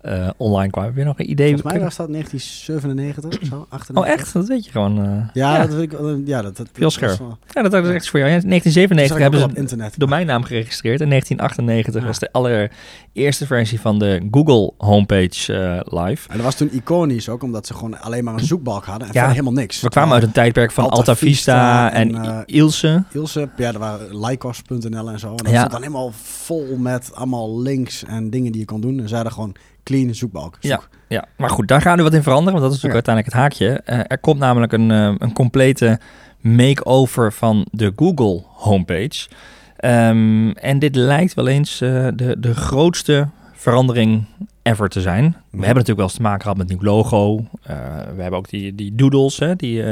uh, 0.08 0.30
online 0.36 0.70
kwamen. 0.70 0.90
Heb 0.90 0.98
je 0.98 1.04
nog 1.04 1.18
een 1.18 1.30
idee? 1.30 1.50
Volgens 1.52 1.72
mij 1.72 1.82
was 1.82 1.96
dat 1.96 2.08
1997 2.08 3.40
of 3.40 3.46
zo, 3.46 3.66
98. 3.68 3.96
Oh 3.96 4.20
echt? 4.20 4.32
Dat 4.32 4.48
weet 4.48 4.64
je 4.64 4.70
gewoon. 4.70 4.98
Uh, 4.98 5.28
ja, 5.32 5.56
ja, 5.56 5.66
dat 5.66 5.74
weet 5.74 5.92
ik. 5.92 5.98
Ja, 6.24 6.42
dat, 6.42 6.56
dat 6.56 6.68
Heel 6.72 6.90
scherp. 6.90 7.20
Ja, 7.52 7.62
dat 7.62 7.84
is 7.84 7.94
echt 7.94 8.08
voor 8.08 8.18
jou. 8.18 8.30
In 8.30 8.48
1997 8.48 9.18
hebben 9.18 9.40
ze 9.40 9.60
internet. 9.60 9.98
domeinnaam 9.98 10.44
geregistreerd. 10.44 11.00
In 11.00 11.08
1998 11.08 12.02
ja. 12.02 12.08
was 12.08 12.18
de 12.18 12.32
allereerste 12.32 13.46
versie 13.46 13.80
van 13.80 13.98
de 13.98 14.28
Google 14.30 14.72
homepage 14.78 15.52
uh, 15.52 16.00
live. 16.04 16.28
En 16.28 16.36
dat 16.36 16.44
was 16.44 16.54
toen 16.54 16.72
iconisch 16.72 17.28
ook, 17.28 17.42
omdat 17.42 17.66
ze 17.66 17.74
gewoon 17.74 18.00
alleen 18.00 18.24
maar 18.24 18.34
een 18.34 18.44
zoekbalk 18.44 18.84
hadden 18.84 19.08
en 19.08 19.14
ja, 19.14 19.28
helemaal 19.28 19.52
niks. 19.52 19.80
We 19.80 19.88
kwamen 19.88 20.14
uit 20.14 20.22
een 20.22 20.32
tijdperk 20.32 20.70
van 20.70 20.90
Alta, 20.90 21.16
Vista, 21.16 21.92
en, 21.92 22.14
en 22.14 22.42
Ilse. 22.46 23.04
Ilse, 23.12 23.48
ja, 23.56 23.72
er 23.72 23.78
waren 23.78 24.26
Lycos.nl 24.26 25.10
en 25.10 25.18
zo. 25.18 25.28
En 25.28 25.36
dat 25.36 25.52
ja. 25.52 25.60
zat 25.60 25.70
dan 25.70 25.80
helemaal 25.80 26.12
vol 26.22 26.76
met 26.76 27.14
allemaal 27.14 27.60
links 27.60 28.04
en 28.04 28.30
dingen 28.30 28.52
die 28.52 28.60
je 28.60 28.66
kon 28.66 28.80
doen. 28.80 29.00
En 29.00 29.08
zeiden 29.08 29.32
gewoon 29.32 29.56
clean 29.94 30.14
zoekbalk. 30.14 30.56
Ja, 30.60 30.80
ja, 31.08 31.24
maar 31.36 31.50
goed, 31.50 31.68
daar 31.68 31.80
gaan 31.80 31.96
we 31.96 32.02
wat 32.02 32.14
in 32.14 32.22
veranderen, 32.22 32.60
want 32.60 32.64
dat 32.64 32.76
is 32.76 32.82
natuurlijk 32.82 33.08
uiteindelijk 33.08 33.34
het 33.34 33.42
haakje. 33.42 33.98
Uh, 33.98 34.04
er 34.08 34.18
komt 34.18 34.38
namelijk 34.38 34.72
een, 34.72 34.90
uh, 34.90 35.14
een 35.18 35.32
complete 35.32 36.00
make-over 36.40 37.32
van 37.32 37.66
de 37.70 37.92
Google 37.96 38.42
homepage. 38.46 39.28
Um, 39.80 40.52
en 40.52 40.78
dit 40.78 40.96
lijkt 40.96 41.34
wel 41.34 41.48
eens 41.48 41.80
uh, 41.80 42.08
de, 42.14 42.36
de 42.38 42.54
grootste 42.54 43.28
verandering 43.52 44.24
ever 44.62 44.88
te 44.88 45.00
zijn. 45.00 45.22
We 45.22 45.64
hebben 45.64 45.66
natuurlijk 45.66 45.96
wel 45.96 46.06
eens 46.06 46.14
te 46.14 46.22
maken 46.22 46.42
gehad 46.42 46.56
met 46.56 46.68
nieuw 46.68 46.82
logo. 46.82 47.46
we 48.16 48.22
hebben 48.22 48.38
ook 48.38 48.48
die, 48.48 48.74
die 48.74 48.94
doodles, 48.94 49.38
hè, 49.38 49.56
die, 49.56 49.82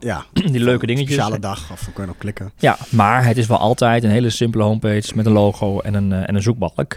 ja, 0.00 0.24
die 0.52 0.60
leuke 0.60 0.86
dingetjes. 0.86 1.14
Speciale 1.14 1.38
dag, 1.38 1.72
of 1.72 1.86
we 1.86 1.92
kunnen 1.92 2.12
op 2.12 2.18
klikken. 2.18 2.52
Ja, 2.56 2.76
maar 2.90 3.24
het 3.24 3.36
is 3.36 3.46
wel 3.46 3.58
altijd 3.58 4.04
een 4.04 4.10
hele 4.10 4.30
simpele 4.30 4.64
homepage 4.64 5.12
met 5.14 5.26
een 5.26 5.32
logo 5.32 5.80
en 5.80 5.94
een, 5.94 6.12
en 6.12 6.34
een 6.34 6.42
zoekbalk. 6.42 6.96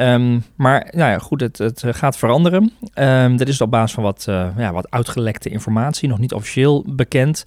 Um, 0.00 0.44
maar 0.56 0.88
nou 0.90 1.10
ja, 1.10 1.18
goed, 1.18 1.40
het, 1.40 1.58
het 1.58 1.84
gaat 1.86 2.18
veranderen. 2.18 2.72
Um, 2.94 3.36
dit 3.36 3.48
is 3.48 3.60
op 3.60 3.70
basis 3.70 3.94
van 3.94 4.02
wat, 4.02 4.26
uh, 4.28 4.48
ja, 4.56 4.72
wat 4.72 4.90
uitgelekte 4.90 5.48
informatie, 5.48 6.08
nog 6.08 6.18
niet 6.18 6.32
officieel 6.32 6.84
bekend. 6.86 7.44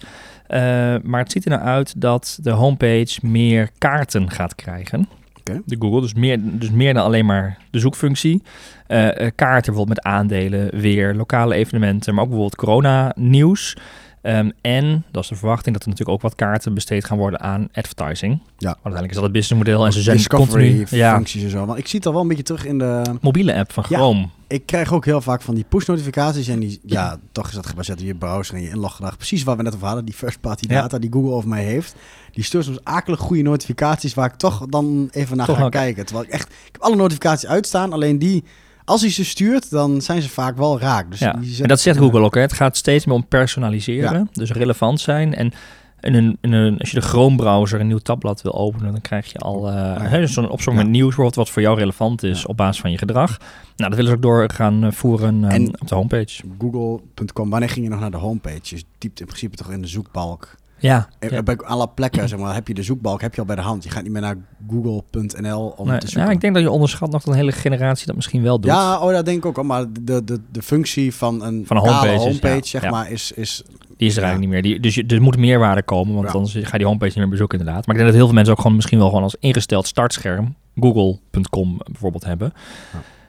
Uh, 0.48 0.58
maar 1.02 1.20
het 1.20 1.32
ziet 1.32 1.44
er 1.44 1.50
nou 1.50 1.62
uit 1.62 2.00
dat 2.00 2.38
de 2.42 2.50
homepage 2.50 3.18
meer 3.22 3.70
kaarten 3.78 4.30
gaat 4.30 4.54
krijgen. 4.54 5.08
Okay. 5.40 5.62
De 5.64 5.76
Google, 5.78 6.00
dus 6.00 6.14
meer, 6.14 6.38
dus 6.42 6.70
meer 6.70 6.94
dan 6.94 7.04
alleen 7.04 7.26
maar 7.26 7.58
de 7.70 7.78
zoekfunctie. 7.78 8.42
Uh, 8.88 9.08
kaarten 9.34 9.72
bijvoorbeeld 9.72 9.88
met 9.88 10.02
aandelen, 10.02 10.80
weer, 10.80 11.14
lokale 11.14 11.54
evenementen, 11.54 12.14
maar 12.14 12.22
ook 12.22 12.30
bijvoorbeeld 12.30 12.60
corona-nieuws. 12.60 13.76
Um, 14.22 14.52
en, 14.60 15.04
dat 15.10 15.22
is 15.22 15.28
de 15.28 15.34
verwachting, 15.34 15.74
dat 15.74 15.82
er 15.82 15.88
natuurlijk 15.88 16.16
ook 16.16 16.22
wat 16.22 16.34
kaarten 16.34 16.74
besteed 16.74 17.04
gaan 17.04 17.18
worden 17.18 17.40
aan 17.40 17.68
advertising. 17.72 18.32
Ja. 18.32 18.48
Maar 18.58 18.74
uiteindelijk 18.74 19.08
is 19.10 19.14
dat 19.14 19.24
het 19.24 19.32
businessmodel 19.32 19.86
en 19.86 19.92
ze 19.92 20.02
zijn 20.02 20.26
continu... 20.26 20.86
Ja. 20.90 21.14
functies 21.14 21.42
en 21.42 21.50
zo. 21.50 21.66
Want 21.66 21.78
ik 21.78 21.86
zie 21.86 21.98
het 21.98 22.06
al 22.06 22.12
wel 22.12 22.22
een 22.22 22.28
beetje 22.28 22.42
terug 22.42 22.64
in 22.64 22.78
de... 22.78 23.02
Mobiele 23.20 23.54
app 23.54 23.72
van 23.72 23.84
Chrome. 23.84 24.20
Ja, 24.20 24.28
ik 24.48 24.66
krijg 24.66 24.92
ook 24.92 25.04
heel 25.04 25.20
vaak 25.20 25.42
van 25.42 25.54
die 25.54 25.64
push 25.68 25.86
notificaties 25.86 26.48
en 26.48 26.60
die, 26.60 26.80
ja, 26.84 27.18
toch 27.32 27.48
is 27.48 27.54
dat 27.54 27.66
gebaseerd 27.66 28.00
op 28.00 28.06
je 28.06 28.14
browser 28.14 28.54
en 28.54 28.62
je 28.62 28.68
inloggedrag. 28.68 29.16
Precies 29.16 29.42
wat 29.42 29.56
we 29.56 29.62
net 29.62 29.74
over 29.74 29.86
hadden, 29.86 30.04
die 30.04 30.14
first 30.14 30.40
party 30.40 30.66
data 30.66 30.98
die 30.98 31.12
Google 31.12 31.32
over 31.32 31.48
mij 31.48 31.64
heeft. 31.64 31.94
Die 32.32 32.44
stuurt 32.44 32.64
soms 32.64 32.78
akelig 32.82 33.18
goede 33.18 33.42
notificaties 33.42 34.14
waar 34.14 34.26
ik 34.26 34.36
toch 34.36 34.66
dan 34.68 35.08
even 35.12 35.36
naar 35.36 35.48
ga 35.48 35.68
kijken. 35.68 36.06
Terwijl 36.06 36.26
ik 36.26 36.32
echt, 36.32 36.48
ik 36.48 36.72
heb 36.72 36.80
alle 36.80 36.96
notificaties 36.96 37.48
uitstaan, 37.48 37.92
alleen 37.92 38.18
die 38.18 38.44
als 38.92 39.00
hij 39.00 39.10
ze 39.10 39.24
stuurt, 39.24 39.70
dan 39.70 40.00
zijn 40.00 40.22
ze 40.22 40.28
vaak 40.28 40.56
wel 40.56 40.80
raak. 40.80 41.10
Dus 41.10 41.18
ja. 41.18 41.38
en 41.58 41.68
dat 41.68 41.80
zegt 41.80 41.98
Google 41.98 42.20
ook. 42.20 42.34
Hè. 42.34 42.40
Het 42.40 42.52
gaat 42.52 42.76
steeds 42.76 43.04
meer 43.06 43.14
om 43.14 43.26
personaliseren, 43.26 44.28
dus 44.32 44.50
relevant 44.50 45.00
zijn. 45.00 45.34
En 45.34 45.52
in 46.00 46.14
een, 46.14 46.38
in 46.40 46.52
een, 46.52 46.78
als 46.78 46.90
je 46.90 47.00
de 47.00 47.06
Chrome-browser 47.06 47.80
een 47.80 47.86
nieuw 47.86 47.98
tabblad 47.98 48.42
wil 48.42 48.54
openen, 48.54 48.92
dan 48.92 49.00
krijg 49.00 49.32
je 49.32 49.38
al 49.38 49.72
uh, 49.72 50.12
dus 50.12 50.32
zo'n 50.32 50.48
opzoek 50.48 50.74
met 50.74 50.88
nieuws 50.88 51.14
wat 51.14 51.50
voor 51.50 51.62
jou 51.62 51.78
relevant 51.78 52.22
is 52.22 52.46
op 52.46 52.56
basis 52.56 52.80
van 52.80 52.90
je 52.90 52.98
gedrag. 52.98 53.38
Nou, 53.76 53.90
dat 53.90 53.94
willen 53.94 54.06
ze 54.06 54.16
ook 54.16 54.22
door 54.22 54.50
gaan 54.50 54.84
eh, 54.84 54.92
voeren 54.92 55.42
uh, 55.42 55.68
op 55.80 55.88
de 55.88 55.94
homepage. 55.94 56.42
Google.com, 56.58 57.50
wanneer 57.50 57.68
ging 57.68 57.84
je 57.84 57.90
nog 57.90 58.00
naar 58.00 58.10
de 58.10 58.16
homepage? 58.16 58.60
Je 58.76 58.82
typt 58.98 59.20
in 59.20 59.26
principe 59.26 59.56
toch 59.56 59.70
in 59.70 59.82
de 59.82 59.88
zoekbalk 59.88 60.54
ja, 60.82 61.08
ja. 61.20 61.42
Bij 61.42 61.56
alle 61.56 61.88
plekken 61.88 62.28
zeg 62.28 62.38
maar, 62.38 62.54
heb 62.54 62.68
je 62.68 62.74
de 62.74 62.82
zoekbalk 62.82 63.20
heb 63.20 63.34
je 63.34 63.40
al 63.40 63.46
bij 63.46 63.56
de 63.56 63.62
hand. 63.62 63.84
Je 63.84 63.90
gaat 63.90 64.02
niet 64.02 64.12
meer 64.12 64.20
naar 64.20 64.36
google.nl 64.70 65.74
om 65.76 65.86
te 65.86 66.08
zoeken. 66.08 66.22
Ja, 66.22 66.30
ik 66.30 66.40
denk 66.40 66.54
dat 66.54 66.62
je 66.62 66.70
onderschat 66.70 67.10
nog 67.10 67.26
een 67.26 67.34
hele 67.34 67.52
generatie 67.52 68.06
dat 68.06 68.14
misschien 68.14 68.42
wel 68.42 68.60
doet. 68.60 68.70
Ja, 68.70 69.00
oh, 69.00 69.12
dat 69.12 69.24
denk 69.24 69.38
ik 69.38 69.46
ook 69.46 69.58
al. 69.58 69.64
Maar 69.64 69.84
de, 70.00 70.24
de, 70.24 70.40
de 70.50 70.62
functie 70.62 71.14
van 71.14 71.44
een, 71.44 71.66
van 71.66 71.76
een 71.76 71.82
homepage, 71.82 72.18
homepage 72.18 72.68
zeg 72.68 72.90
maar, 72.90 73.10
is, 73.10 73.32
is... 73.32 73.62
Die 73.96 74.08
is 74.08 74.16
er 74.16 74.22
eigenlijk 74.22 74.52
niet 74.52 74.62
meer. 74.62 74.72
Die, 74.72 74.80
dus 74.80 74.94
je, 74.94 75.06
er 75.06 75.22
moet 75.22 75.36
meerwaarde 75.36 75.82
komen, 75.82 76.14
want 76.14 76.34
anders 76.34 76.52
ga 76.52 76.68
je 76.72 76.78
die 76.78 76.86
homepage 76.86 77.10
niet 77.10 77.18
meer 77.18 77.28
bezoeken 77.28 77.58
inderdaad. 77.58 77.86
Maar 77.86 77.94
ik 77.96 78.00
denk 78.00 78.06
dat 78.06 78.14
heel 78.14 78.26
veel 78.26 78.34
mensen 78.34 78.52
ook 78.54 78.60
gewoon 78.60 78.76
misschien 78.76 78.98
wel 78.98 79.08
gewoon 79.08 79.22
als 79.22 79.36
ingesteld 79.40 79.86
startscherm 79.86 80.54
google.com 80.80 81.80
bijvoorbeeld 81.84 82.24
hebben. 82.24 82.52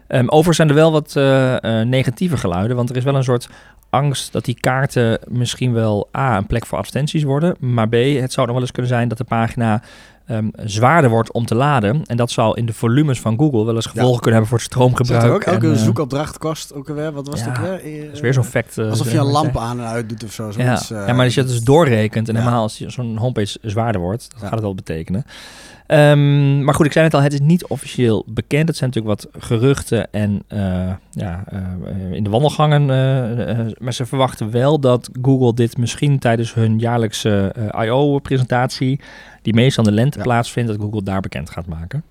Um, 0.07 0.29
overigens 0.29 0.55
zijn 0.55 0.69
er 0.69 0.75
wel 0.75 0.91
wat 0.91 1.13
uh, 1.17 1.55
uh, 1.61 1.81
negatieve 1.81 2.37
geluiden, 2.37 2.75
want 2.75 2.89
er 2.89 2.95
is 2.95 3.03
wel 3.03 3.15
een 3.15 3.23
soort 3.23 3.49
angst 3.93 4.31
dat 4.31 4.45
die 4.45 4.57
kaarten 4.59 5.19
misschien 5.27 5.73
wel 5.73 6.09
A, 6.17 6.37
een 6.37 6.47
plek 6.47 6.65
voor 6.65 6.77
advertenties 6.77 7.23
worden, 7.23 7.55
maar 7.59 7.89
B, 7.89 7.93
het 7.93 8.33
zou 8.33 8.45
dan 8.45 8.55
wel 8.55 8.63
eens 8.63 8.71
kunnen 8.71 8.91
zijn 8.91 9.07
dat 9.07 9.17
de 9.17 9.23
pagina 9.23 9.81
um, 10.27 10.51
zwaarder 10.55 11.09
wordt 11.09 11.31
om 11.31 11.45
te 11.45 11.55
laden. 11.55 12.03
En 12.05 12.17
dat 12.17 12.31
zou 12.31 12.57
in 12.57 12.65
de 12.65 12.73
volumes 12.73 13.19
van 13.19 13.37
Google 13.37 13.65
wel 13.65 13.75
eens 13.75 13.85
gevolgen 13.85 14.21
kunnen 14.21 14.31
hebben 14.31 14.49
voor 14.49 14.57
het 14.57 14.67
stroomgebruik. 14.67 15.33
ook 15.33 15.43
elke 15.43 15.65
en, 15.65 15.73
uh, 15.73 15.77
zoekopdracht 15.77 16.37
kost 16.37 16.73
ook 16.73 16.87
weer, 16.87 17.11
wat 17.11 17.27
was 17.27 17.39
ja, 17.39 17.49
het 17.49 17.57
ook 17.57 17.65
weer? 17.65 18.11
is 18.11 18.19
weer 18.19 18.33
zo'n 18.33 18.43
fact. 18.43 18.77
Uh, 18.77 18.89
alsof 18.89 19.11
je 19.11 19.17
een 19.17 19.25
lamp 19.25 19.57
aan 19.57 19.79
en 19.79 19.85
uit 19.85 20.09
doet 20.09 20.23
of 20.23 20.31
zo. 20.31 20.51
Ja. 20.57 20.81
Uh, 20.91 21.07
ja, 21.07 21.13
maar 21.13 21.25
als 21.25 21.33
je 21.33 21.41
het 21.41 21.49
dus 21.49 21.63
doorrekent 21.63 22.29
en 22.29 22.35
helemaal 22.35 22.61
als 22.61 22.79
zo'n 22.79 23.17
homepage 23.17 23.57
zwaarder 23.61 24.01
wordt, 24.01 24.27
dat 24.31 24.41
gaat 24.41 24.51
het 24.51 24.61
wel 24.61 24.75
betekenen. 24.75 25.25
Um, 25.93 26.63
maar 26.63 26.73
goed, 26.73 26.85
ik 26.85 26.91
zei 26.91 27.05
het 27.05 27.13
al, 27.13 27.21
het 27.21 27.33
is 27.33 27.39
niet 27.39 27.65
officieel 27.65 28.23
bekend. 28.27 28.67
Het 28.67 28.77
zijn 28.77 28.89
natuurlijk 28.93 29.21
wat 29.21 29.43
geruchten 29.43 30.11
en 30.11 30.43
uh, 30.53 30.59
ja, 31.11 31.43
uh, 31.53 32.11
in 32.11 32.23
de 32.23 32.29
wandelgangen. 32.29 32.81
Uh, 32.81 33.73
maar 33.77 33.93
ze 33.93 34.05
verwachten 34.05 34.51
wel 34.51 34.79
dat 34.79 35.09
Google 35.21 35.53
dit 35.53 35.77
misschien 35.77 36.19
tijdens 36.19 36.53
hun 36.53 36.79
jaarlijkse 36.79 37.55
I.O.-presentatie, 37.83 38.99
die 39.41 39.53
meestal 39.53 39.83
in 39.83 39.89
de 39.89 39.95
lente 39.95 40.19
plaatsvindt, 40.19 40.69
dat 40.71 40.79
Google 40.81 41.03
daar 41.03 41.21
bekend 41.21 41.49
gaat 41.49 41.65
maken. 41.67 42.03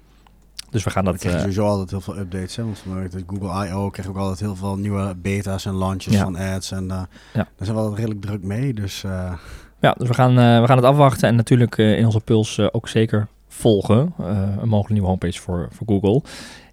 Dus 0.71 0.85
we 0.85 0.91
gaan 0.91 1.05
dat... 1.05 1.17
krijgen 1.17 1.41
eh, 1.41 1.47
sowieso 1.47 1.67
altijd 1.67 1.91
heel 1.91 2.01
veel 2.01 2.19
updates. 2.19 2.57
Hè? 2.57 2.63
Want 2.65 2.79
vanuit 2.79 3.17
Google 3.27 3.67
I.O. 3.69 3.91
krijg 3.91 4.09
ik 4.09 4.15
ook 4.15 4.21
altijd 4.21 4.41
heel 4.41 4.57
veel 4.57 4.77
nieuwe 4.77 5.15
beta's 5.23 5.65
en 5.67 5.77
launches 5.77 6.13
Ja. 6.13 6.23
van 6.23 6.37
ads. 6.37 6.71
En 6.73 6.91
eh, 6.91 6.97
Ja. 6.97 7.07
daar 7.33 7.47
zijn 7.59 7.75
we 7.77 7.83
altijd 7.83 7.99
redelijk 7.99 8.21
druk 8.27 8.43
mee. 8.43 8.75
Dus 8.75 9.05
eh, 9.05 9.33
Ja, 9.81 9.95
dus 9.99 10.09
we 10.09 10.15
gaan, 10.15 10.39
eh, 10.39 10.61
we 10.61 10.67
gaan 10.67 10.77
het 10.77 10.87
afwachten 10.87 11.29
en 11.29 11.37
natuurlijk 11.37 11.79
eh, 11.79 11.99
in 11.99 12.05
onze 12.05 12.21
puls 12.21 12.59
eh, 12.59 12.67
ook 12.73 12.89
zeker 12.89 13.29
volgen. 13.53 14.13
Eh, 14.19 14.27
een 14.61 14.69
mogelijke 14.69 14.93
nieuwe 14.93 15.09
homepage 15.09 15.41
voor, 15.41 15.69
voor 15.71 15.87
Google. 15.87 16.23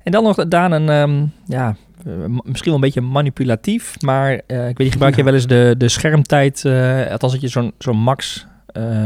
En 0.03 0.11
dan 0.11 0.23
nog, 0.23 0.47
Daan, 0.47 0.71
een, 0.71 0.89
ehm, 0.89 1.25
ja, 1.45 1.75
eh, 2.05 2.13
misschien 2.43 2.65
wel 2.65 2.75
een 2.75 2.79
beetje 2.79 3.01
manipulatief, 3.01 4.01
maar 4.01 4.31
eh, 4.31 4.57
ik 4.57 4.77
weet 4.77 4.77
niet, 4.77 4.91
gebruik 4.91 5.15
je 5.15 5.23
wel 5.23 5.33
eens 5.33 5.47
de, 5.47 5.75
de 5.77 5.89
schermtijd, 5.89 6.65
althans 7.11 7.31
dat 7.33 7.41
je 7.41 7.47
zo'n 7.47 7.73
zo'n 7.77 7.97
max 7.97 8.47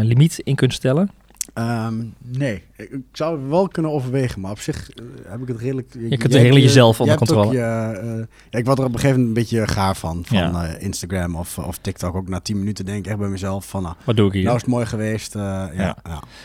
limiet 0.01 0.39
in 0.39 0.55
kunt 0.55 0.73
stellen? 0.73 1.09
ehm, 1.53 1.93
nee, 2.17 2.63
ik, 2.91 2.99
zou 3.11 3.39
het 3.39 3.49
wel 3.49 3.67
kunnen 3.67 3.91
overwegen. 3.91 4.41
Maar 4.41 4.51
op 4.51 4.59
zich 4.59 4.89
eh, 4.89 5.03
heb 5.27 5.41
ik 5.41 5.47
het 5.47 5.59
redelijk... 5.59 5.93
Je 5.93 6.07
kunt 6.17 6.23
het 6.23 6.33
redelijk 6.33 6.65
jezelf 6.65 6.99
onder 6.99 7.15
controle. 7.17 7.51
Je, 7.51 7.59
eh, 7.59 8.25
ja, 8.49 8.57
ik 8.59 8.65
word 8.65 8.77
er 8.79 8.85
op 8.85 8.93
een 8.93 8.99
gegeven 8.99 9.21
moment 9.21 9.37
een 9.37 9.43
beetje 9.43 9.67
gaar 9.67 9.95
van. 9.95 10.21
Van 10.25 10.37
Ja. 10.37 10.65
eh, 10.67 10.81
Instagram 10.85 11.35
of, 11.35 11.57
of 11.57 11.77
TikTok. 11.77 12.15
Ook 12.15 12.27
na 12.29 12.39
10 12.39 12.59
minuten 12.59 12.85
denk 12.85 12.97
ik 12.97 13.07
echt 13.07 13.17
bij 13.19 13.27
mezelf 13.29 13.65
van... 13.65 13.81
Nou, 13.83 13.95
Wat 14.03 14.15
doe 14.15 14.27
ik 14.27 14.33
hier? 14.33 14.43
nou 14.43 14.55
is 14.55 14.61
het 14.61 14.71
mooi 14.71 14.85
geweest. 14.85 15.33
ja, 15.33 15.71
Ja. 15.75 15.95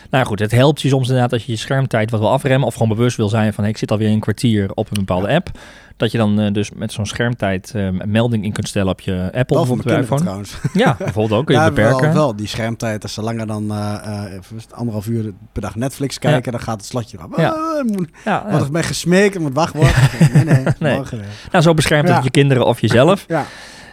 Nou 0.09 0.25
goed, 0.25 0.39
het 0.39 0.51
helpt 0.51 0.81
je 0.81 0.87
soms 0.89 1.07
inderdaad 1.07 1.33
als 1.33 1.45
je 1.45 1.51
je 1.51 1.57
schermtijd 1.57 2.11
wat 2.11 2.19
wil 2.19 2.31
afremmen 2.31 2.67
of 2.67 2.73
gewoon 2.73 2.95
bewust 2.97 3.17
wil 3.17 3.29
zijn 3.29 3.53
van 3.53 3.63
hey, 3.63 3.71
ik 3.73 3.77
zit 3.79 3.91
alweer 3.91 4.09
een 4.09 4.19
kwartier 4.19 4.69
op 4.73 4.87
een 4.91 4.97
bepaalde 5.05 5.27
app. 5.27 5.49
Dat 5.97 6.11
je 6.11 6.17
dan 6.17 6.53
dus 6.53 6.71
met 6.71 6.91
zo'n 6.91 7.05
schermtijd 7.05 7.71
een 7.73 8.01
melding 8.05 8.43
in 8.43 8.51
kunt 8.51 8.67
stellen 8.67 8.91
op 8.91 8.99
je 9.01 9.29
Apple 9.33 9.55
Wel 9.55 9.65
mijn 9.65 9.71
op 9.79 9.85
kinderen 9.85 10.01
iPhone. 10.03 10.21
trouwens. 10.21 10.57
Ja, 10.83 10.95
bijvoorbeeld 10.97 11.39
ook. 11.39 11.45
Kun 11.45 11.55
je 11.63 11.69
beperken. 11.69 12.01
Wel, 12.01 12.13
wel, 12.13 12.35
die 12.35 12.47
schermtijd, 12.47 13.03
als 13.03 13.13
ze 13.13 13.21
langer 13.21 13.47
dan 13.47 13.71
anderhalf 14.71 15.07
uur 15.07 15.33
per 15.51 15.61
dag 15.61 15.75
Netflix 15.75 16.19
kijken, 16.19 16.28
dan 16.43 16.59
gaat 16.59 16.77
het 16.77 16.85
slotje 16.85 17.17
eraf. 17.17 17.37
Ja. 17.37 17.83
Ja. 18.25 18.45
Wat 18.51 18.65
ik 18.65 18.71
ben 18.71 18.83
gesmeekt, 18.83 19.35
ik 19.35 19.41
moet 19.41 19.53
wachtwoord. 19.53 19.95
nee, 20.33 20.43
nee, 20.43 20.63
Nee. 20.79 20.95
morgen. 20.95 21.21
Nou, 21.51 21.63
zo 21.63 21.73
beschermt 21.73 22.09
het 22.09 22.23
je 22.23 22.31
kinderen 22.31 22.65
of 22.65 22.81
jezelf. 22.81 23.25
Ja. 23.27 23.45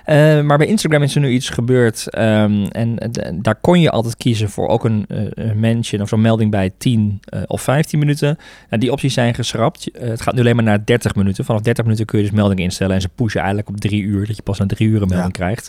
Eh, 0.04 0.40
maar 0.40 0.58
bij 0.58 0.66
Instagram 0.66 1.02
is 1.02 1.14
er 1.14 1.20
nu 1.20 1.30
iets 1.30 1.48
gebeurd. 1.48 2.10
ehm, 2.10 2.64
en 2.70 2.98
eh, 2.98 3.32
daar 3.34 3.54
kon 3.54 3.80
je 3.80 3.90
altijd 3.90 4.16
kiezen 4.16 4.50
voor 4.50 4.68
ook 4.68 4.84
een, 4.84 5.04
eh, 5.08 5.18
een 5.30 5.60
mention 5.60 6.00
of 6.02 6.08
zo'n 6.08 6.20
melding 6.20 6.50
bij 6.50 6.70
10 6.78 7.20
eh, 7.24 7.40
of 7.46 7.62
15 7.62 7.98
minuten. 7.98 8.38
Nou, 8.70 8.80
die 8.80 8.92
opties 8.92 9.14
zijn 9.14 9.34
geschrapt. 9.34 9.90
Eh, 9.90 10.08
het 10.08 10.20
gaat 10.20 10.34
nu 10.34 10.40
alleen 10.40 10.54
maar 10.56 10.64
naar 10.64 10.84
30 10.84 11.14
minuten. 11.14 11.44
Vanaf 11.44 11.60
30 11.60 11.84
minuten 11.84 12.06
kun 12.06 12.18
je 12.18 12.24
dus 12.24 12.34
meldingen 12.34 12.64
instellen. 12.64 12.94
En 12.94 13.00
ze 13.00 13.08
pushen 13.08 13.38
eigenlijk 13.40 13.68
op 13.68 13.80
drie 13.80 14.02
uur. 14.02 14.26
Dat 14.26 14.36
je 14.36 14.42
pas 14.42 14.58
na 14.58 14.66
drie 14.66 14.88
uur 14.88 15.02
een 15.02 15.08
melding 15.08 15.32
krijgt. 15.32 15.68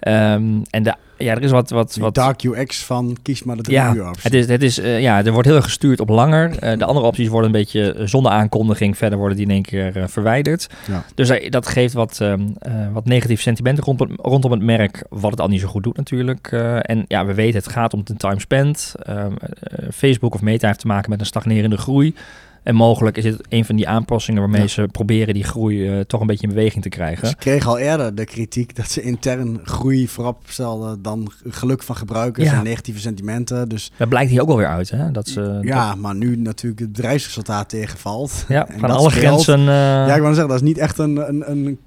Ehm, 0.00 0.44
en 0.70 0.82
de, 0.82 0.94
ja, 1.22 1.34
er 1.34 1.42
is 1.42 1.50
wat... 1.50 1.70
wat, 1.70 1.92
Die 1.92 2.12
dark 2.12 2.42
UX 2.42 2.84
van 2.84 3.16
kies 3.22 3.42
maar 3.42 3.56
de 3.56 3.62
drie 3.62 3.76
ja, 3.76 3.94
uur 3.94 4.08
optie. 4.08 4.22
het 4.22 4.34
is, 4.34 4.46
het 4.46 4.62
is, 4.62 4.78
eh, 4.78 5.00
ja, 5.00 5.24
er 5.24 5.32
wordt 5.32 5.46
heel 5.46 5.56
erg 5.56 5.64
gestuurd 5.64 6.00
op 6.00 6.08
langer. 6.08 6.58
Eh, 6.58 6.78
de 6.78 6.84
andere 6.84 7.06
opties 7.06 7.28
worden 7.28 7.46
een 7.46 7.60
beetje 7.60 7.92
eh, 7.92 8.06
zonder 8.06 8.32
aankondiging. 8.32 8.96
Verder 8.96 9.18
worden 9.18 9.36
die 9.36 9.46
in 9.46 9.52
één 9.52 9.62
keer 9.62 10.04
verwijderd. 10.08 10.66
Ja. 10.88 11.04
Dus 11.14 11.32
dat 11.48 11.66
geeft 11.66 11.94
wat, 11.94 12.20
ehm, 12.20 12.40
eh, 12.58 12.72
wat 12.92 13.04
negatief 13.04 13.40
sentiment 13.40 13.78
rondom, 13.78 14.08
rondom 14.16 14.50
het 14.50 14.62
merk. 14.62 15.04
Wat 15.08 15.30
het 15.30 15.40
al 15.40 15.48
niet 15.48 15.60
zo 15.60 15.68
goed 15.68 15.82
doet 15.82 15.96
natuurlijk. 15.96 16.52
En 16.82 17.04
ja, 17.08 17.26
we 17.26 17.34
weten 17.34 17.60
het 17.60 17.68
gaat 17.68 17.94
om 17.94 18.04
de 18.04 18.16
time 18.16 18.40
spent. 18.40 18.94
Ehm, 19.02 19.32
eh, 19.36 19.88
Facebook 19.94 20.34
of 20.34 20.40
Meta 20.40 20.66
heeft 20.66 20.78
te 20.78 20.86
maken 20.86 21.10
met 21.10 21.20
een 21.20 21.26
stagnerende 21.26 21.76
groei. 21.76 22.14
En 22.62 22.74
mogelijk 22.74 23.16
is 23.16 23.22
dit 23.22 23.36
een 23.48 23.64
van 23.64 23.76
die 23.76 23.88
aanpassingen 23.88 24.40
waarmee 24.40 24.60
Ja. 24.60 24.66
ze 24.66 24.88
proberen 24.92 25.34
die 25.34 25.44
groei 25.44 25.88
eh, 25.88 26.00
toch 26.00 26.20
een 26.20 26.26
beetje 26.26 26.46
in 26.48 26.54
beweging 26.54 26.82
te 26.82 26.88
krijgen. 26.88 27.28
Ze 27.28 27.36
kregen 27.36 27.70
al 27.70 27.78
eerder 27.78 28.14
de 28.14 28.24
kritiek 28.24 28.76
dat 28.76 28.90
ze 28.90 29.02
intern 29.02 29.60
groei 29.64 30.08
voorop 30.08 30.42
stelden 30.46 31.02
dan 31.02 31.32
geluk 31.48 31.82
van 31.82 31.96
gebruikers 31.96 32.50
Ja. 32.50 32.56
en 32.58 32.64
negatieve 32.64 33.00
sentimenten. 33.00 33.68
Dus 33.68 33.90
Dat 33.96 34.08
blijkt 34.08 34.30
hier 34.30 34.40
ook 34.42 34.48
alweer 34.48 34.66
uit, 34.66 34.90
hè? 34.90 35.10
Dat 35.10 35.28
ze, 35.28 35.58
ja, 35.62 35.94
maar 35.94 36.14
nu 36.14 36.36
natuurlijk 36.36 36.80
het 36.80 36.92
bedrijfsresultaat 36.92 37.68
tegenvalt. 37.68 38.44
ja, 38.48 38.68
En 38.68 38.78
van 38.78 38.88
dat 38.88 38.98
alle 38.98 39.10
scheelt. 39.10 39.42
grenzen... 39.42 39.58
eh, 39.60 39.66
Ja, 39.74 40.14
ik 40.14 40.20
wou 40.20 40.34
zeggen, 40.34 40.48
dat 40.52 40.62
is 40.62 40.68
niet 40.68 40.78
echt 40.78 40.98
een, 40.98 41.28
een, 41.28 41.50
een, 41.50 41.78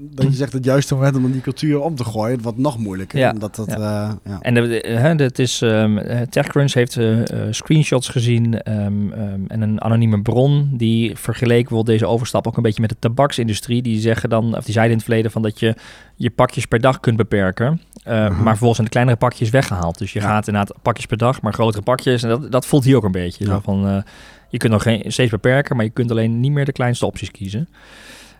dat 0.00 0.24
je 0.26 0.32
zegt 0.32 0.52
het 0.52 0.64
juiste 0.64 0.94
moment 0.94 1.16
om 1.16 1.32
die 1.32 1.40
cultuur 1.40 1.80
om 1.80 1.94
te 1.94 2.04
gooien. 2.04 2.32
Het 2.34 2.42
wordt 2.42 2.58
nog 2.58 2.78
moeilijker. 2.78 3.18
Ja. 3.18 3.30
Omdat 3.30 3.54
dat, 3.56 3.66
Ja. 3.66 3.74
eh, 3.74 4.12
ja. 4.32 4.38
En 4.40 4.54
hè, 5.00 5.14
het 5.24 5.38
is, 5.38 5.62
ehm, 5.62 5.98
eh, 5.98 6.20
TechCrunch 6.20 6.72
heeft 6.72 6.98
screenshots 7.50 8.08
gezien 8.08 8.62
ehm, 8.62 9.12
ehm, 9.12 9.40
en 9.48 9.60
een 9.62 9.80
anonieme 9.82 10.22
bron 10.24 10.70
die 10.72 11.16
vergeleken 11.16 11.72
wil 11.72 11.84
deze 11.84 12.06
overstap 12.06 12.46
ook 12.46 12.56
een 12.56 12.62
beetje 12.62 12.80
met 12.80 12.90
de 12.90 12.96
tabaksindustrie. 12.98 13.82
Die 13.82 14.00
zeggen 14.00 14.28
dan, 14.28 14.56
of 14.56 14.64
die 14.64 14.72
zeiden 14.72 14.90
in 14.92 14.96
het 14.98 15.06
verleden 15.06 15.30
van 15.30 15.42
dat 15.42 15.58
je 15.60 15.74
je 16.16 16.30
pakjes 16.30 16.66
per 16.66 16.80
dag 16.80 17.00
kunt 17.00 17.16
beperken, 17.16 17.80
eh, 18.04 18.12
Mhm. 18.14 18.34
maar 18.34 18.44
vervolgens 18.56 18.74
zijn 18.76 18.84
de 18.86 18.92
kleinere 18.92 19.16
pakjes 19.16 19.50
weggehaald. 19.50 19.98
Dus 19.98 20.12
je 20.12 20.20
Ja. 20.20 20.26
gaat 20.26 20.46
inderdaad 20.48 20.76
pakjes 20.82 21.06
per 21.06 21.16
dag, 21.16 21.42
maar 21.42 21.52
grotere 21.52 21.82
pakjes. 21.82 22.22
En 22.22 22.28
dat, 22.28 22.52
dat 22.52 22.66
voelt 22.66 22.84
hier 22.84 22.96
ook 22.96 23.04
een 23.04 23.12
beetje. 23.12 23.44
Zo 23.44 23.60
van, 23.64 23.86
eh, 23.88 23.96
je 24.48 24.58
kunt 24.58 24.72
nog 24.72 24.82
geen, 24.82 25.02
steeds 25.06 25.30
beperken, 25.30 25.76
maar 25.76 25.84
je 25.84 25.90
kunt 25.90 26.10
alleen 26.10 26.40
niet 26.40 26.52
meer 26.52 26.64
de 26.64 26.72
kleinste 26.72 27.06
opties 27.06 27.30
kiezen. 27.30 27.68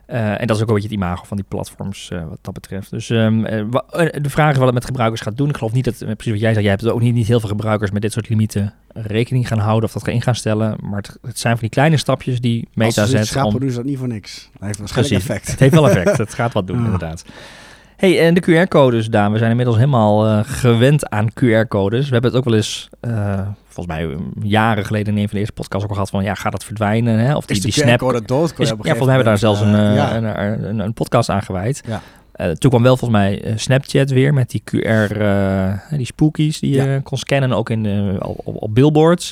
Eh, 0.05 0.41
en 0.41 0.47
dat 0.47 0.55
is 0.55 0.61
ook 0.61 0.67
een 0.67 0.73
beetje 0.73 0.89
het 0.89 0.97
imago 0.97 1.23
van 1.25 1.37
die 1.37 1.45
platforms 1.49 2.09
eh, 2.11 2.23
wat 2.29 2.37
dat 2.41 2.53
betreft. 2.53 2.89
Dus 2.91 3.09
ehm, 3.09 3.45
eh, 3.45 3.63
de 4.21 4.29
vraag 4.29 4.51
is 4.51 4.57
wat 4.57 4.65
het 4.65 4.73
met 4.73 4.85
gebruikers 4.85 5.21
gaat 5.21 5.37
doen. 5.37 5.49
Ik 5.49 5.57
geloof 5.57 5.73
niet 5.73 5.85
dat, 5.85 5.97
precies 5.97 6.31
wat 6.31 6.39
jij 6.41 6.51
zei, 6.53 6.63
jij 6.65 6.71
hebt 6.73 6.87
ook 6.87 7.01
niet, 7.01 7.13
niet 7.13 7.27
heel 7.27 7.39
veel 7.39 7.49
gebruikers 7.49 7.91
met 7.91 8.01
dit 8.01 8.11
soort 8.11 8.29
limieten 8.29 8.73
rekening 8.93 9.47
gaan 9.47 9.59
houden 9.59 9.83
of 9.83 9.93
dat 9.93 10.03
gaan 10.03 10.13
in 10.13 10.21
gaan 10.21 10.35
stellen. 10.35 10.77
Maar 10.81 10.97
het, 11.01 11.17
het 11.21 11.39
zijn 11.39 11.53
van 11.53 11.61
die 11.61 11.69
kleine 11.69 11.97
stapjes 11.97 12.41
die 12.41 12.61
Als 12.65 12.75
Meta 12.75 12.91
ze 12.93 13.01
iets 13.01 13.11
zet. 13.11 13.25
schrappen, 13.27 13.53
Om, 13.53 13.59
doen 13.59 13.69
ze 13.69 13.75
dat 13.75 13.85
niet 13.85 13.97
voor 13.97 14.07
niks. 14.07 14.49
Dat 14.53 14.61
heeft 14.61 14.77
waarschijnlijk 14.79 15.15
precies, 15.15 15.29
effect. 15.29 15.51
het 15.51 15.59
heeft 15.59 15.73
wel 15.73 15.89
effect. 15.89 16.17
het 16.27 16.33
gaat 16.33 16.53
wat 16.53 16.67
doen, 16.67 16.77
Ja. 16.79 16.83
inderdaad. 16.83 17.25
Hey, 17.95 18.19
en 18.27 18.33
de 18.33 18.41
QR-codes, 18.41 19.07
Daan. 19.07 19.31
We 19.31 19.37
zijn 19.37 19.49
inmiddels 19.49 19.77
helemaal 19.77 20.25
eh, 20.27 20.39
gewend 20.43 21.09
aan 21.09 21.29
QR-codes. 21.29 22.05
We 22.05 22.11
hebben 22.11 22.31
het 22.31 22.39
ook 22.39 22.45
wel 22.45 22.55
eens, 22.55 22.89
eh, 22.99 23.39
volgens 23.67 23.95
mij 23.95 24.03
um, 24.03 24.31
jaren 24.41 24.85
geleden 24.85 25.13
in 25.13 25.19
een 25.19 25.23
van 25.25 25.33
de 25.33 25.39
eerste 25.39 25.53
podcasts 25.53 25.83
ook 25.83 25.89
al 25.89 25.95
gehad 25.95 26.09
van, 26.11 26.23
ja, 26.23 26.33
gaat 26.33 26.51
dat 26.51 26.63
verdwijnen? 26.63 27.19
Hè? 27.19 27.35
Of 27.35 27.45
die, 27.45 27.55
Is 27.55 27.61
de 27.61 27.69
die 27.71 27.83
snap... 27.83 27.99
QR-code 27.99 28.21
dood? 28.25 28.53
Is, 28.59 28.69
ja, 28.69 28.75
volgens 28.75 28.87
mij 28.87 28.97
hebben 28.97 29.17
we 29.17 29.23
daar 29.23 29.37
zelfs 29.37 29.61
een, 29.61 29.75
eh, 29.75 29.95
ja. 29.95 30.15
een, 30.15 30.65
een, 30.69 30.79
een 30.79 30.93
podcast 30.93 31.29
aan 31.29 31.41
gewijd. 31.43 31.83
Ja. 31.87 32.01
Toen 32.53 32.69
kwam 32.69 32.83
wel 32.83 32.97
volgens 32.97 33.19
mij 33.19 33.53
Snapchat 33.55 34.09
weer 34.09 34.33
met 34.33 34.49
die 34.49 34.61
QR, 34.71 35.17
eh, 35.21 35.73
die 35.89 36.05
spookies 36.05 36.59
die 36.59 36.71
je 36.75 36.83
Ja. 36.83 36.99
kon 36.99 37.17
scannen, 37.17 37.53
ook 37.53 37.69
in, 37.69 38.15
op, 38.23 38.39
op, 38.43 38.73
billboards. 38.73 39.31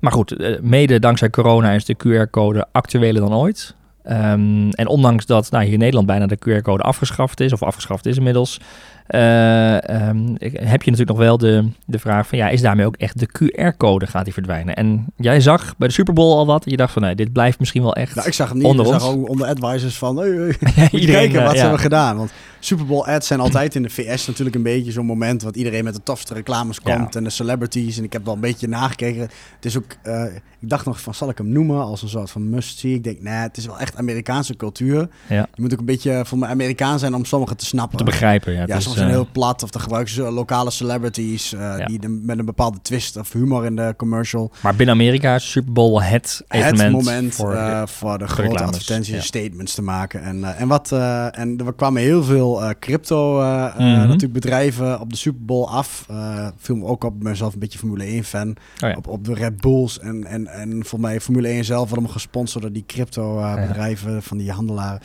Maar 0.00 0.12
goed, 0.12 0.60
mede 0.62 0.98
dankzij 0.98 1.30
corona 1.30 1.70
is 1.72 1.84
de 1.84 1.96
QR-code 1.96 2.66
actueler 2.72 3.20
dan 3.20 3.34
ooit. 3.34 3.74
Ehm, 4.08 4.68
en 4.70 4.86
ondanks 4.86 5.26
dat 5.26 5.50
nou, 5.50 5.64
hier 5.64 5.72
in 5.72 5.78
Nederland 5.78 6.06
bijna 6.06 6.26
de 6.26 6.38
QR-code 6.38 6.82
afgeschaft 6.82 7.40
is, 7.40 7.52
of 7.52 7.62
afgeschaft 7.62 8.06
is 8.06 8.16
inmiddels, 8.16 8.60
eh, 9.06 9.88
ehm, 9.88 10.18
heb 10.52 10.82
je 10.82 10.90
natuurlijk 10.90 11.08
nog 11.08 11.18
wel 11.18 11.38
de, 11.38 11.68
de 11.84 11.98
vraag 11.98 12.26
van, 12.28 12.38
ja, 12.38 12.48
is 12.48 12.60
daarmee 12.60 12.86
ook 12.86 12.96
echt 12.96 13.18
de 13.18 13.28
QR-code 13.28 14.06
gaat 14.06 14.24
die 14.24 14.32
verdwijnen? 14.32 14.74
En 14.74 15.06
jij 15.16 15.40
zag 15.40 15.76
bij 15.76 15.88
de 15.88 15.94
Super 15.94 16.14
Bowl 16.14 16.36
al 16.36 16.46
wat, 16.46 16.64
en 16.64 16.70
je 16.70 16.76
dacht 16.76 16.92
van, 16.92 17.02
nee, 17.02 17.14
dit 17.14 17.32
blijft 17.32 17.58
misschien 17.58 17.82
wel 17.82 17.94
echt... 17.94 18.14
Nou, 18.14 18.26
ik 18.26 18.34
zag 18.34 18.48
hem 18.48 18.56
niet. 18.56 18.66
Onder 18.66 18.86
ik 18.86 18.92
ons. 18.92 19.02
zag 19.02 19.12
ook 19.12 19.28
onder 19.28 19.46
advisors 19.46 19.98
van... 19.98 20.16
Hey, 20.16 20.28
Iedereen, 20.90 21.06
kijken 21.06 21.38
eh, 21.38 21.42
wat 21.42 21.50
ze 21.50 21.56
ja. 21.56 21.62
hebben 21.62 21.80
gedaan. 21.80 22.16
Want 22.16 22.30
Super 22.58 22.86
Bowl 22.86 23.06
ads 23.06 23.26
zijn 23.26 23.40
altijd 23.40 23.74
in 23.74 23.82
de 23.82 23.90
VS 23.90 24.26
natuurlijk 24.26 24.56
een 24.56 24.62
beetje 24.62 24.92
zo'n 24.92 25.06
moment... 25.06 25.42
wat 25.42 25.56
iedereen 25.56 25.84
met 25.84 25.94
de 25.94 26.02
tofste 26.02 26.34
reclames 26.34 26.78
Ja. 26.84 26.96
komt 26.96 27.16
en 27.16 27.24
de 27.24 27.30
celebrities. 27.30 27.98
En 27.98 28.04
ik 28.04 28.12
heb 28.12 28.24
wel 28.24 28.34
een 28.34 28.40
beetje 28.40 28.68
nagekeken. 28.68 29.20
Het 29.20 29.64
is 29.64 29.76
ook... 29.76 29.96
eh, 30.02 30.24
ik 30.60 30.68
dacht 30.68 30.86
nog 30.86 31.00
van, 31.00 31.14
zal 31.14 31.28
ik 31.28 31.38
hem 31.38 31.48
noemen 31.48 31.80
als 31.82 32.02
een 32.02 32.08
soort 32.08 32.30
van 32.30 32.50
must-see? 32.50 32.94
Ik 32.94 33.04
denk, 33.04 33.20
nee, 33.20 33.32
het 33.34 33.56
is 33.56 33.66
wel 33.66 33.78
echt 33.78 33.96
Amerikaanse 33.96 34.56
cultuur. 34.56 35.08
Ja. 35.28 35.46
Je 35.54 35.62
moet 35.62 35.72
ook 35.72 35.78
een 35.78 35.84
beetje 35.84 36.22
voor 36.26 36.38
mij 36.38 36.48
Amerikaan 36.48 36.98
zijn 36.98 37.14
om 37.14 37.24
sommigen 37.24 37.56
te 37.56 37.64
snappen. 37.64 37.98
te 37.98 38.04
begrijpen. 38.04 38.52
Ja, 38.52 38.64
Ja, 38.66 38.80
soms 38.80 38.96
zijn 38.96 39.08
eh, 39.08 39.14
heel 39.14 39.28
plat 39.32 39.62
of 39.62 39.70
dan 39.70 39.80
gebruiken 39.82 40.14
ze 40.14 40.22
lokale 40.22 40.70
celebrities 40.70 41.52
eh, 41.52 41.60
Ja. 41.78 41.86
die 41.86 41.98
de- 41.98 42.08
met 42.08 42.38
een 42.38 42.44
bepaalde 42.44 42.78
twist 42.82 43.16
of 43.16 43.32
humor 43.32 43.64
in 43.64 43.76
de 43.76 43.94
commercial. 43.96 44.50
Maar 44.62 44.74
binnen 44.76 44.94
Amerika 44.94 45.34
is 45.34 45.50
Super 45.50 45.72
Bowl 45.72 46.02
het 46.02 46.44
evenement 46.48 46.80
het 46.82 46.90
moment 46.92 47.34
voor, 47.34 47.52
eh, 47.54 47.82
voor 47.86 48.18
de 48.18 48.26
grote 48.26 48.62
advertenties 48.64 49.12
en 49.12 49.18
ja. 49.18 49.24
statements 49.24 49.74
te 49.74 49.82
maken. 49.82 50.22
En, 50.22 50.44
eh, 50.44 50.60
en, 50.60 50.68
wat, 50.68 50.92
eh, 50.92 51.38
en 51.38 51.58
er 51.66 51.74
kwamen 51.74 52.02
heel 52.02 52.24
veel 52.24 52.62
eh, 52.62 52.70
crypto 52.80 53.40
eh, 53.40 53.64
eh, 53.64 53.74
Mhm. 53.78 53.84
natuurlijk 54.06 54.32
bedrijven 54.32 55.00
op 55.00 55.10
de 55.10 55.16
Super 55.16 55.44
Bowl 55.44 55.68
af. 55.68 56.04
Eh 56.10 56.46
viel 56.56 56.76
me 56.76 56.84
ook 56.84 57.04
op, 57.04 57.14
ik 57.14 57.22
ben 57.22 57.36
zelf 57.36 57.52
een 57.52 57.58
beetje 57.58 57.78
Formule 57.78 58.04
1 58.04 58.24
fan. 58.24 58.48
Oh 58.48 58.54
ja. 58.88 58.94
op, 58.96 59.06
op 59.06 59.24
de 59.24 59.34
Red 59.34 59.60
Bulls 59.60 59.98
en, 59.98 60.24
en, 60.24 60.46
en 60.52 60.84
voor 60.84 61.00
mij 61.00 61.20
Formule 61.20 61.48
1 61.48 61.64
zelf 61.64 61.92
allemaal 61.92 62.10
gesponsord 62.10 62.62
door 62.62 62.72
die 62.72 62.84
crypto 62.86 63.38
eh, 63.38 63.74
Ja. 63.76 64.20
van 64.20 64.38
die 64.38 64.50
handelaren. 64.50 65.00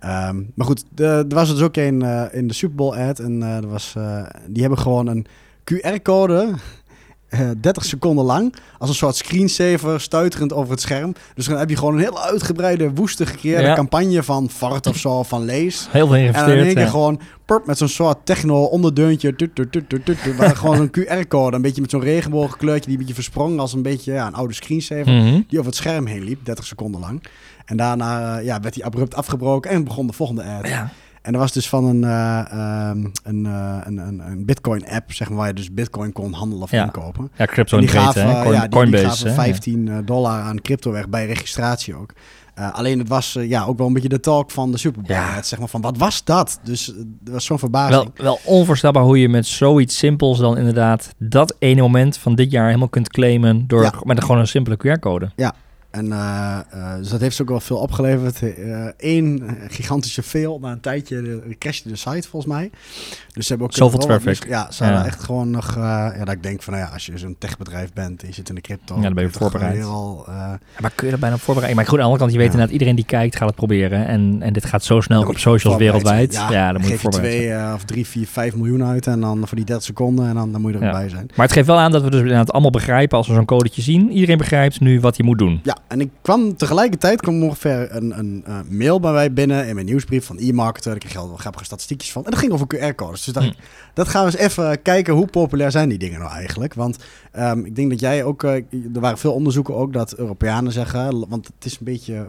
Ehm, 0.00 0.42
maar 0.54 0.66
goed, 0.66 0.84
er 0.96 1.28
was 1.28 1.48
dus 1.48 1.62
ook 1.62 1.76
een 1.76 2.02
eh, 2.02 2.24
in 2.30 2.46
de 2.46 2.54
Super 2.54 2.76
Bowl 2.76 2.96
ad 2.96 3.18
en 3.18 3.42
eh, 3.42 3.56
er 3.56 3.68
was, 3.68 3.94
die 4.46 4.60
hebben 4.62 4.78
gewoon 4.78 5.06
een 5.06 5.26
QR-code. 5.64 6.54
Eh, 7.30 7.40
30 7.60 7.84
seconden 7.84 8.24
lang. 8.24 8.54
Als 8.78 8.88
een 8.88 8.94
soort 8.94 9.16
screensaver 9.16 10.00
stuiterend 10.00 10.52
over 10.52 10.70
het 10.70 10.80
scherm. 10.80 11.12
Dus 11.34 11.46
dan 11.46 11.58
heb 11.58 11.68
je 11.70 11.76
gewoon 11.76 11.94
een 11.94 12.00
heel 12.00 12.22
uitgebreide, 12.22 12.94
woeste 12.94 13.26
gecreëerde 13.26 13.62
Ja. 13.66 13.74
campagne 13.74 14.22
van 14.22 14.50
Fart 14.50 14.86
of 14.86 14.96
zo, 14.96 15.22
van 15.22 15.44
Lees. 15.44 15.88
Heel 15.90 16.06
veel 16.06 16.16
En 16.16 16.32
dan 16.32 16.44
keer 16.44 16.78
ja. 16.78 16.86
gewoon 16.86 17.20
purp, 17.44 17.66
met 17.66 17.78
zo'n 17.78 17.88
soort 17.88 18.18
techno 18.26 18.62
onderdeuntje. 18.64 19.36
Tut, 19.36 19.54
tut, 19.54 19.72
tut, 19.72 19.88
tut, 19.88 20.04
tut, 20.04 20.22
tut, 20.22 20.36
waar 20.36 20.56
gewoon 20.56 20.76
zo'n 20.76 20.90
QR-code. 20.98 21.56
Een 21.56 21.62
beetje 21.62 21.80
met 21.80 21.90
zo'n 21.90 22.00
regenboogkleurtje 22.00 22.82
die 22.84 22.92
een 22.92 22.98
beetje 22.98 23.14
versprongen 23.14 23.58
als 23.60 23.72
een 23.72 23.82
beetje 23.82 24.12
ja, 24.12 24.26
een 24.26 24.34
oude 24.34 24.54
screensaver. 24.54 25.12
Mhm. 25.12 25.40
Die 25.48 25.58
over 25.58 25.70
het 25.70 25.76
scherm 25.80 26.06
heen 26.06 26.22
liep, 26.24 26.44
30 26.44 26.66
seconden 26.66 27.00
lang. 27.00 27.22
En 27.64 27.76
daarna 27.76 28.38
eh, 28.38 28.44
ja, 28.44 28.60
werd 28.60 28.74
hij 28.74 28.84
abrupt 28.84 29.14
afgebroken 29.14 29.70
en 29.70 29.84
begon 29.84 30.06
de 30.06 30.12
volgende 30.12 30.42
ad. 30.42 30.68
Ja. 30.68 30.90
En 31.22 31.32
er 31.32 31.38
was 31.38 31.52
dus 31.52 31.68
van 31.68 31.84
een, 31.84 32.04
eh, 32.04 32.38
ehm, 32.52 33.04
een, 33.22 33.46
eh, 33.46 33.76
een, 33.84 33.98
een, 33.98 34.18
een 34.30 34.44
Bitcoin-app, 34.44 35.12
zeg 35.12 35.28
maar, 35.28 35.38
waar 35.38 35.46
je 35.46 35.52
dus 35.54 35.72
Bitcoin 35.72 36.12
kon 36.12 36.32
handelen 36.32 36.62
of 36.62 36.70
Ja. 36.70 36.84
inkopen. 36.84 37.30
Ja, 37.36 37.44
crypto 37.46 37.76
En 37.76 37.82
die 37.82 37.90
gaven, 37.92 38.22
hè? 38.26 38.32
eh, 38.32 38.40
Coin- 38.42 38.52
ja, 38.54 38.60
die, 38.60 38.68
die 38.68 38.78
Coinbase. 38.78 39.04
gaven 39.06 39.28
hè? 39.28 39.34
15 39.34 40.02
dollar 40.04 40.40
aan 40.40 40.60
crypto 40.60 40.90
weg 40.92 41.08
bij 41.08 41.26
registratie 41.26 41.94
ook. 41.94 42.12
Alleen 42.72 42.98
het 42.98 43.08
was 43.08 43.36
ja, 43.40 43.64
ook 43.64 43.78
wel 43.78 43.86
een 43.86 43.92
beetje 43.92 44.08
de 44.08 44.20
talk 44.20 44.50
van 44.50 44.70
de 44.72 44.78
Super 44.78 45.02
Bowl. 45.02 45.14
Ja. 45.20 45.42
Zeg 45.42 45.58
maar 45.58 45.68
van, 45.68 45.80
wat 45.80 45.96
was 45.98 46.24
dat? 46.24 46.60
Dus 46.64 46.88
er 47.24 47.32
was 47.32 47.44
zo'n 47.44 47.56
Ja. 47.56 47.62
verbazing. 47.62 48.10
Wel, 48.14 48.24
wel 48.24 48.38
onvoorstelbaar 48.44 49.02
hoe 49.02 49.18
je 49.20 49.28
met 49.28 49.46
zoiets 49.46 49.98
simpels 49.98 50.38
dan 50.38 50.58
inderdaad 50.58 51.14
dat 51.18 51.56
ene 51.58 51.80
moment 51.80 52.16
van 52.16 52.34
dit 52.34 52.50
jaar 52.50 52.66
helemaal 52.66 52.88
kunt 52.88 53.08
claimen 53.08 53.64
door 53.66 53.82
Ja. 53.82 53.92
met 54.04 54.16
een, 54.16 54.22
gewoon 54.22 54.40
een 54.40 54.46
simpele 54.48 54.76
QR-code. 54.76 55.30
En 55.90 56.12
eh, 56.12 56.58
eh, 56.70 56.96
dus 56.98 57.08
dat 57.08 57.20
heeft 57.20 57.36
ze 57.36 57.42
ook 57.42 57.48
wel 57.48 57.60
veel 57.60 57.76
opgeleverd. 57.76 58.40
Eén 58.96 59.42
gigantische 59.68 60.22
fail. 60.22 60.58
Na 60.60 60.70
een 60.72 60.80
tijdje 60.80 61.22
de, 61.22 61.56
crashte 61.58 61.88
de 61.88 61.96
site 61.96 62.28
volgens 62.28 62.52
mij. 62.52 62.70
Dus 63.32 63.42
ze 63.46 63.48
hebben 63.48 63.66
ook 63.66 63.74
Zoveel 63.74 63.98
traffic. 63.98 64.24
mis- 64.26 64.48
Ja, 64.48 64.70
ze 64.70 64.82
hadden 64.84 65.00
Ja. 65.02 65.06
echt 65.06 65.22
gewoon 65.22 65.50
nog... 65.50 65.68
eh, 65.68 65.82
ja, 66.16 66.24
dat 66.24 66.34
ik 66.34 66.42
denk 66.42 66.62
van, 66.62 66.72
nou 66.72 66.86
ja, 66.86 66.92
als 66.92 67.06
je 67.06 67.18
zo'n 67.18 67.36
techbedrijf 67.38 67.92
bent 67.92 68.22
en 68.22 68.28
je 68.28 68.34
zit 68.34 68.48
in 68.48 68.54
de 68.54 68.60
crypto... 68.60 68.96
Ja, 68.96 69.02
dan 69.02 69.14
ben 69.14 69.24
je 69.24 69.30
voorbereid. 69.30 69.78
eh, 69.78 69.80
Ja, 70.26 70.58
maar 70.80 70.90
kun 70.94 71.06
je 71.06 71.12
er 71.12 71.18
bijna 71.18 71.34
op 71.34 71.40
voorbereiden? 71.40 71.76
Maar 71.82 71.90
goed, 71.90 71.98
aan 72.00 72.06
de 72.06 72.10
andere 72.12 72.18
kant, 72.20 72.32
je 72.32 72.38
weet 72.38 72.46
Ja. 72.46 72.52
inderdaad, 72.52 72.72
iedereen 72.72 72.96
die 72.96 73.04
kijkt 73.04 73.36
gaat 73.36 73.46
het 73.46 73.56
proberen. 73.56 74.06
En, 74.06 74.36
en 74.42 74.52
dit 74.52 74.64
gaat 74.64 74.84
zo 74.84 75.00
snel 75.00 75.22
op 75.26 75.32
je 75.32 75.38
socials 75.38 75.76
wereldwijd. 75.76 76.34
zijn. 76.34 76.52
Ja, 76.52 76.72
dan 76.72 76.80
moet 76.80 76.86
je 76.90 76.94
je 76.96 77.00
voorbereid 77.00 77.32
twee 77.32 77.52
eh, 77.52 77.72
of 77.74 77.84
drie, 77.84 78.06
vier, 78.06 78.26
vijf 78.26 78.54
miljoen 78.56 78.84
uit 78.84 79.06
en 79.06 79.20
dan 79.20 79.38
voor 79.46 79.56
die 79.56 79.64
30 79.66 79.84
seconden 79.84 80.28
en 80.28 80.34
dan, 80.34 80.52
dan 80.52 80.60
moet 80.60 80.72
je 80.72 80.78
er 80.78 80.84
Ja. 80.84 80.90
bij 80.92 81.08
zijn. 81.08 81.30
Maar 81.36 81.46
het 81.46 81.54
geeft 81.54 81.66
wel 81.66 81.78
aan 81.78 81.92
dat 81.92 82.02
we 82.02 82.10
dus 82.10 82.20
inderdaad 82.20 82.52
allemaal 82.52 82.70
begrijpen 82.70 83.16
als 83.18 83.28
we 83.28 83.34
zo'n 83.34 83.44
codetje 83.44 83.82
zien. 83.82 84.10
Iedereen 84.12 84.38
begrijpt 84.38 84.80
nu 84.80 85.00
wat 85.00 85.16
hij 85.16 85.26
moet 85.26 85.38
doen. 85.38 85.60
Ja, 85.62 85.76
en 85.88 86.00
ik 86.00 86.10
kwam 86.22 86.56
tegelijkertijd 86.56 87.20
kwam 87.20 87.42
ongeveer 87.42 87.94
een, 87.96 88.18
een 88.18 88.42
eh, 88.46 88.58
mail 88.68 89.00
bij 89.00 89.12
mij 89.12 89.32
binnen 89.32 89.66
in 89.66 89.74
mijn 89.74 89.86
nieuwsbrief 89.86 90.26
van 90.26 90.38
e-marketer. 90.38 90.90
Daar 90.90 91.00
kreeg 91.00 91.16
al 91.16 91.28
wel 91.28 91.36
grappige 91.36 91.64
statistiekjes 91.64 92.12
van. 92.12 92.24
En 92.24 92.30
dat 92.30 92.40
ging 92.40 92.52
over 92.52 92.66
QR-codes. 92.66 93.24
Dus 93.24 93.34
dacht 93.34 93.46
Hm. 93.46 93.52
ik, 93.52 93.58
dat 93.94 94.08
gaan 94.08 94.24
we 94.26 94.30
eens 94.30 94.40
even 94.40 94.82
kijken 94.82 95.14
hoe 95.14 95.26
populair 95.26 95.70
zijn 95.70 95.88
die 95.88 95.98
dingen 95.98 96.20
nou 96.20 96.32
eigenlijk. 96.32 96.74
Want 96.74 96.96
ehm, 97.32 97.64
ik 97.64 97.76
denk 97.76 97.90
dat 97.90 98.00
jij 98.00 98.24
ook, 98.24 98.42
eh, 98.44 98.54
er 98.94 99.00
waren 99.00 99.18
veel 99.18 99.32
onderzoeken 99.32 99.74
ook 99.74 99.92
dat 99.92 100.14
Europeanen 100.14 100.72
zeggen, 100.72 101.28
want 101.28 101.46
het 101.46 101.64
is 101.64 101.72
een 101.72 101.84
beetje, 101.84 102.28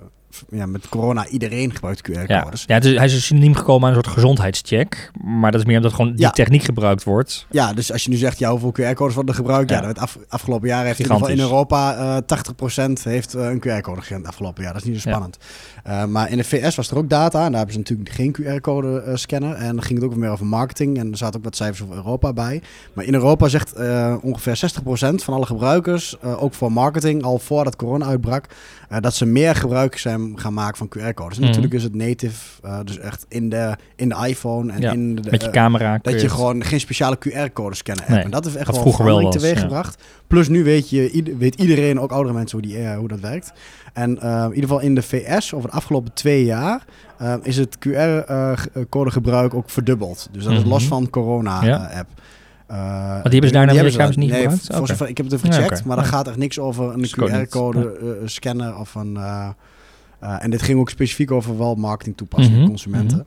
ja, 0.50 0.66
met 0.66 0.90
corona 0.90 1.28
iedereen 1.28 1.72
gebruikt 1.74 2.08
Ja, 2.08 2.26
QR-codes. 2.26 2.64
ja 2.68 2.74
het 2.76 2.86
is, 2.86 2.98
hij 2.98 3.06
is 3.06 3.26
synoniem 3.26 3.56
gekomen 3.56 3.90
aan 3.90 3.96
een 3.96 4.04
soort 4.04 4.16
gezondheidscheck. 4.16 5.12
Maar 5.24 5.52
dat 5.52 5.60
is 5.62 5.66
meer 5.68 5.78
omdat 5.78 5.94
gewoon 5.94 6.12
die 6.12 6.20
Ja. 6.22 6.30
techniek 6.30 6.64
gebruikt 6.64 7.04
wordt. 7.04 7.46
Ja, 7.52 7.74
dus 7.74 7.92
als 7.92 8.04
je 8.04 8.10
nu 8.10 8.16
zegt, 8.16 8.40
ja, 8.40 8.50
hoeveel 8.52 8.72
QR-codes 8.72 9.16
worden 9.16 9.36
gebruikt? 9.36 9.70
Ja, 9.70 9.76
Ja. 9.76 9.82
dat 9.88 10.00
af, 10.00 10.18
afgelopen 10.28 10.68
jaar 10.68 10.86
heeft 10.86 11.00
in 11.00 11.04
ieder 11.06 11.18
geval 11.20 11.34
in. 11.34 11.40
Europa 11.42 11.96
eh 11.96 12.18
80% 12.26 13.04
heeft 13.04 13.34
eh, 13.34 13.50
een 13.50 13.60
QR-code 13.60 14.02
gekend 14.02 14.28
afgelopen 14.28 14.64
jaar. 14.64 14.74
Dat 14.74 14.82
is 14.82 14.88
niet 14.88 15.02
zo 15.02 15.10
Ja. 15.10 15.16
spannend. 15.16 15.38
Eh, 15.84 16.06
maar 16.06 16.30
in 16.32 16.38
de 16.38 16.44
VS 16.44 16.76
was 16.76 16.92
er 16.92 16.98
ook 16.98 17.10
data 17.10 17.40
en 17.46 17.48
daar 17.52 17.56
hebben 17.66 17.74
ze 17.74 17.80
natuurlijk 17.80 18.10
geen 18.10 18.32
QR-code 18.42 19.12
scanner. 19.14 19.56
En 19.56 19.76
dan 19.76 19.84
ging 19.84 20.00
het 20.02 20.08
ook 20.12 20.16
meer 20.16 20.30
over 20.30 20.46
marketing 20.46 20.98
en 20.98 21.12
er 21.12 21.18
zaten 21.18 21.38
ook 21.38 21.44
wat 21.46 21.56
cijfers 21.56 21.82
over 21.82 21.96
Europa 21.96 22.34
bij. 22.34 22.62
Maar 22.94 23.06
in 23.06 23.14
Europa 23.14 23.48
zegt 23.48 23.74
ongeveer 24.22 24.56
60% 24.56 25.24
van 25.24 25.34
alle 25.34 25.46
gebruikers, 25.46 26.22
ook 26.22 26.54
voor 26.54 26.72
marketing, 26.72 27.24
al 27.24 27.40
voordat 27.40 27.76
corona 27.76 28.06
uitbrak, 28.06 28.46
dat 29.00 29.14
ze 29.16 29.26
meer 29.26 29.56
gebruik 29.56 29.98
zijn 29.98 30.21
gaan 30.36 30.54
maken 30.54 30.78
van 30.78 30.88
QR-codes. 30.88 31.34
En 31.38 31.40
Mhm. 31.40 31.46
natuurlijk 31.48 31.74
is 31.74 31.84
het 31.84 31.96
native, 31.96 32.62
eh, 32.62 32.80
dus 32.84 32.98
echt 33.00 33.25
in 33.30 33.50
de, 33.50 33.75
in 33.96 34.10
de 34.10 34.16
iPhone 34.28 34.72
en 34.72 34.82
Ja, 34.82 34.92
in 34.92 35.16
de... 35.16 35.30
Met 35.32 35.42
je 35.42 35.48
eh, 35.48 35.54
camera. 35.54 36.00
dat 36.01 36.13
je 36.13 36.20
het- 36.20 36.32
gewoon 36.32 36.63
geen 36.63 36.80
speciale 36.80 37.18
QR-code 37.18 37.75
scannen 37.75 38.04
hebt. 38.04 38.16
Nee, 38.16 38.24
en 38.25 38.32
dat 38.32 38.44
heeft 38.44 38.56
echt 38.56 38.66
wat 38.66 38.75
wel 38.75 38.84
vroeger 38.84 39.06
wel 39.06 39.16
verandering 39.18 39.44
was, 39.44 39.51
teweeggebracht. 39.62 40.04
Plus 40.28 40.48
nu 40.50 40.63
weet, 40.63 40.90
je, 40.90 41.34
weet 41.38 41.56
iedereen, 41.56 42.00
ook 42.00 42.12
oudere 42.12 42.36
mensen, 42.36 42.60
hoe, 42.60 42.68
die, 42.68 42.78
eh, 42.78 42.98
hoe 42.98 43.08
dat 43.08 43.20
werkt. 43.20 43.51
En 43.94 44.10
in 44.20 44.48
ieder 44.48 44.62
geval 44.62 44.80
in 44.80 44.96
de 44.96 45.01
VS, 45.01 45.54
over 45.54 45.70
de 45.70 45.75
afgelopen 45.75 46.13
twee 46.13 46.46
jaar, 46.46 46.86
is 47.44 47.58
het 47.58 47.78
QR-codegebruik 47.80 49.54
ook 49.54 49.70
verdubbeld. 49.70 50.28
Dus 50.32 50.44
dat 50.44 50.54
is 50.54 50.60
Mhm. 50.60 50.68
los 50.70 50.88
van 50.88 51.10
corona-app. 51.10 51.63
Ja. 51.63 52.06
Want 53.12 53.24
die 53.32 53.40
hebben 53.42 53.50
ze 53.92 53.98
daar 53.98 54.08
dus 54.08 54.16
niet 54.16 54.30
nee, 54.30 54.40
gebruikt? 54.50 54.66
zover- 54.90 55.08
ik 55.10 55.18
heb 55.18 55.25
het 55.25 55.36
even 55.36 55.50
Ja, 55.50 55.56
gecheckt, 55.56 55.84
maar 55.86 55.98
er 55.98 56.04
Ja. 56.04 56.10
gaat 56.10 56.28
echt 56.28 56.38
niks 56.38 56.60
over 56.60 56.94
een 56.94 57.00
Dus. 57.01 57.16
QR-code 57.16 58.20
scanner 58.25 58.78
of 58.78 58.96
een... 58.96 59.20
en 60.22 60.50
dit 60.50 60.62
ging 60.62 60.80
ook 60.80 60.90
specifiek 60.90 61.32
over 61.32 61.58
wel 61.58 61.75
marketing 61.75 62.18
toepassingen, 62.18 62.60
Mhm, 62.60 62.68
consumenten. 62.68 63.25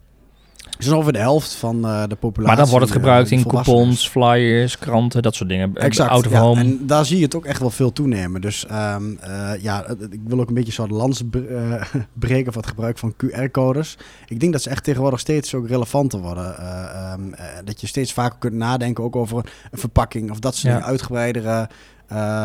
Dus 0.78 0.88
ongeveer 0.88 1.12
de 1.12 1.18
helft 1.18 1.54
van 1.54 1.85
eh, 1.87 2.03
de 2.09 2.14
populatie. 2.16 2.46
Maar 2.57 2.57
dan 2.64 2.68
wordt 2.68 2.85
het 2.85 2.94
eh, 2.94 3.00
gebruikt 3.00 3.31
in 3.31 3.46
coupons, 3.46 4.09
flyers, 4.09 4.79
kranten, 4.79 5.22
dat 5.22 5.35
soort 5.35 5.48
dingen. 5.48 5.74
Exact. 5.77 6.11
Out 6.11 6.27
of 6.27 6.33
ja. 6.33 6.40
home. 6.40 6.61
En 6.61 6.79
daar 6.87 7.05
zie 7.05 7.16
je 7.18 7.24
het 7.24 7.35
ook 7.35 7.44
echt 7.44 7.61
wel 7.61 7.70
veel 7.70 7.92
toenemen. 7.92 8.40
Dus 8.40 8.66
ehm, 8.66 9.03
eh, 9.20 9.50
ja, 9.62 9.87
ik 10.11 10.20
wil 10.27 10.40
ook 10.40 10.48
een 10.48 10.55
beetje 10.55 10.72
zo'n 10.72 10.92
lans 10.92 11.22
bre- 11.31 11.81
breken 12.12 12.53
voor 12.53 12.62
het 12.62 12.70
gebruik 12.70 12.98
van 12.98 13.14
QR-codes. 13.24 13.98
Ik 14.27 14.40
denk 14.40 14.53
dat 14.53 14.62
ze 14.62 14.70
echt 14.70 14.85
tegenwoordig 14.85 15.20
steeds 15.20 15.55
ook 15.55 15.68
relevanter 15.68 16.20
worden. 16.20 16.59
Eh, 16.59 16.85
ehm, 17.12 17.33
eh, 17.33 17.44
dat 17.64 17.81
je 17.81 17.87
steeds 17.87 18.12
vaker 18.12 18.38
kunt 18.38 18.55
nadenken 18.55 19.05
ook 19.05 19.16
over 19.16 19.37
een 19.70 19.79
verpakking 19.79 20.31
of 20.31 20.38
dat 20.38 20.55
soort 20.55 20.66
Ja. 20.66 20.72
dingen, 20.72 20.88
uitgebreidere 20.88 21.68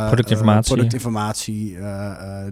Productinformatie. 0.08 0.73
productinformatie 0.73 1.77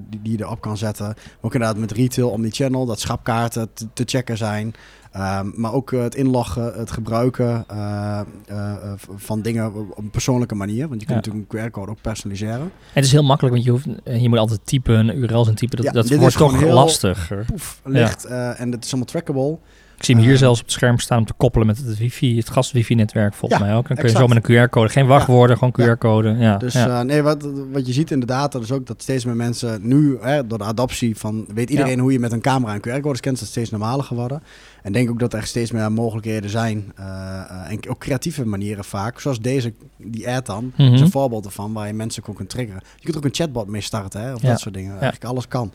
die, 0.10 0.22
die 0.22 0.38
je 0.38 0.44
erop 0.44 0.62
kan 0.62 0.78
zetten. 0.78 1.06
Maar 1.06 1.16
ook 1.42 1.54
inderdaad 1.54 1.78
met 1.78 1.92
retail, 1.92 2.30
omnichannel, 2.30 2.86
dat 2.86 3.00
schapkaarten 3.00 3.74
te, 3.74 3.88
te 3.94 4.04
checken 4.06 4.38
zijn. 4.38 4.74
Ehm, 5.18 5.48
maar 5.56 5.74
ook 5.74 5.92
eh, 5.92 6.02
het 6.02 6.16
inloggen, 6.16 6.74
het 6.74 6.92
gebruiken 6.92 7.64
eh, 7.68 8.20
eh, 8.48 8.74
van 9.16 9.42
dingen 9.42 9.74
op 9.74 9.98
een 9.98 10.10
persoonlijke 10.10 10.56
manier. 10.56 10.88
Want 10.88 11.02
je 11.02 11.08
kunt 11.08 11.26
Ja. 11.26 11.32
natuurlijk 11.32 11.54
een 11.54 11.66
QR-code 11.70 11.92
ook 11.92 12.02
personaliseren. 12.02 12.60
En 12.62 12.72
het 12.94 13.04
is 13.06 13.12
heel 13.12 13.24
makkelijk, 13.24 13.54
want 13.56 13.66
je, 13.66 13.72
hoeft, 13.72 13.86
je 14.22 14.30
moet 14.30 14.38
altijd 14.38 14.60
typen, 14.64 15.18
URL's 15.18 15.48
en 15.48 15.56
typen. 15.56 15.76
Dat, 15.78 15.86
Ja, 15.86 15.92
dat 15.92 16.10
wordt 16.20 16.38
toch 16.38 16.60
heel- 16.60 16.74
lastiger. 16.74 17.46
Poef, 17.46 17.82
ligt. 17.84 18.26
eh, 18.26 18.60
en 18.60 18.72
het 18.72 18.84
is 18.86 18.90
allemaal 18.92 19.10
trackable. 19.10 19.58
Ik 19.98 20.04
zie 20.04 20.16
hem 20.16 20.24
hier 20.24 20.34
Eh, 20.34 20.40
zelfs 20.40 20.60
op 20.60 20.66
het 20.66 20.74
scherm 20.76 21.00
staan 21.00 21.18
om 21.18 21.26
te 21.26 21.34
koppelen 21.38 21.68
met 21.68 21.78
het 21.78 21.98
wifi, 21.98 22.38
het 22.38 22.50
gas-wifi-netwerk 22.50 23.34
volgens 23.34 23.60
Ja, 23.62 23.66
mij 23.68 23.76
ook. 23.76 23.88
Dan 23.88 23.96
kun 23.98 24.06
je 24.06 24.12
exact. 24.12 24.30
zo 24.30 24.36
met 24.36 24.50
een 24.50 24.68
QR-code, 24.68 24.90
geen 24.90 25.06
wachtwoorden, 25.08 25.58
gewoon. 25.58 25.74
QR-code. 25.82 26.36
Ja. 26.40 26.58
Dus 26.58 26.76
eh, 26.76 27.02
nee, 27.02 27.22
wat, 27.22 27.48
wat 27.72 27.88
je 27.88 27.94
ziet 27.94 28.12
in 28.12 28.20
de 28.20 28.26
data 28.26 28.60
is 28.60 28.72
ook 28.72 28.88
dat 28.88 29.02
steeds 29.02 29.26
meer 29.26 29.36
mensen 29.36 29.80
nu, 29.88 30.18
hè, 30.22 30.48
door 30.48 30.58
de 30.58 30.64
adoptie 30.64 31.18
van, 31.18 31.46
weet 31.54 31.70
iedereen 31.70 32.00
hoe 32.00 32.12
je 32.12 32.20
met 32.20 32.32
een 32.32 32.42
camera 32.42 32.74
een 32.74 32.82
QR-code 32.88 33.18
scant, 33.18 33.42
is 33.42 33.48
steeds 33.48 33.70
normaler 33.70 34.06
geworden. 34.06 34.44
En 34.84 34.92
denk 34.92 35.10
ook 35.10 35.20
dat 35.20 35.34
er 35.34 35.44
steeds 35.44 35.72
meer 35.72 35.92
mogelijkheden 35.92 36.50
zijn. 36.50 36.92
eh, 36.96 37.72
en 37.72 37.90
ook 37.90 38.00
creatieve 38.00 38.46
manieren 38.46 38.84
vaak. 38.84 39.20
Zoals 39.20 39.40
deze, 39.40 39.74
die 39.98 40.30
ad 40.30 40.46
dan, 40.46 40.72
Mhm. 40.78 40.94
is 40.94 41.02
een 41.02 41.12
voorbeeld 41.12 41.46
ervan 41.46 41.74
waar 41.74 41.88
je 41.88 41.94
mensen 41.94 42.24
ook 42.30 42.36
kunt 42.36 42.50
triggeren. 42.50 42.82
Je 42.96 43.04
kunt 43.04 43.18
ook 43.18 43.24
een 43.26 43.34
chatbot 43.34 43.68
mee 43.68 43.82
starten, 43.82 44.22
hè, 44.22 44.34
of 44.34 44.42
dat 44.42 44.60
soort 44.60 44.74
dingen. 44.74 44.92
Eigenlijk 44.92 45.24
alles 45.26 45.48
kan. 45.48 45.72